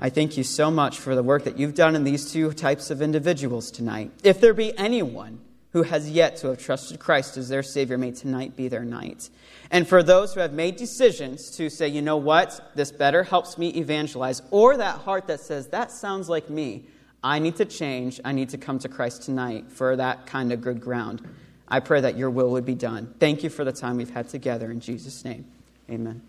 I 0.00 0.10
thank 0.10 0.36
you 0.36 0.42
so 0.42 0.72
much 0.72 0.98
for 0.98 1.14
the 1.14 1.22
work 1.22 1.44
that 1.44 1.58
you've 1.58 1.74
done 1.74 1.94
in 1.94 2.02
these 2.02 2.32
two 2.32 2.52
types 2.52 2.90
of 2.90 3.00
individuals 3.00 3.70
tonight. 3.70 4.10
If 4.24 4.40
there 4.40 4.52
be 4.52 4.76
anyone 4.76 5.40
who 5.72 5.84
has 5.84 6.10
yet 6.10 6.38
to 6.38 6.48
have 6.48 6.58
trusted 6.58 6.98
Christ 6.98 7.36
as 7.36 7.48
their 7.48 7.62
Savior, 7.62 7.96
may 7.96 8.10
tonight 8.10 8.56
be 8.56 8.66
their 8.66 8.84
night. 8.84 9.30
And 9.70 9.86
for 9.86 10.02
those 10.02 10.34
who 10.34 10.40
have 10.40 10.52
made 10.52 10.74
decisions 10.74 11.52
to 11.52 11.70
say, 11.70 11.86
you 11.86 12.02
know 12.02 12.16
what, 12.16 12.72
this 12.74 12.90
better 12.90 13.22
helps 13.22 13.56
me 13.56 13.68
evangelize, 13.68 14.42
or 14.50 14.76
that 14.76 14.98
heart 15.02 15.28
that 15.28 15.38
says, 15.38 15.68
that 15.68 15.92
sounds 15.92 16.28
like 16.28 16.50
me, 16.50 16.86
I 17.22 17.38
need 17.38 17.54
to 17.56 17.64
change. 17.64 18.20
I 18.24 18.32
need 18.32 18.48
to 18.48 18.58
come 18.58 18.80
to 18.80 18.88
Christ 18.88 19.22
tonight 19.22 19.70
for 19.70 19.94
that 19.94 20.26
kind 20.26 20.50
of 20.50 20.60
good 20.60 20.80
ground. 20.80 21.22
I 21.70 21.80
pray 21.80 22.00
that 22.00 22.16
your 22.16 22.30
will 22.30 22.50
would 22.50 22.64
be 22.64 22.74
done. 22.74 23.14
Thank 23.20 23.44
you 23.44 23.50
for 23.50 23.64
the 23.64 23.72
time 23.72 23.96
we've 23.96 24.10
had 24.10 24.28
together. 24.28 24.70
In 24.70 24.80
Jesus' 24.80 25.24
name, 25.24 25.46
amen. 25.88 26.22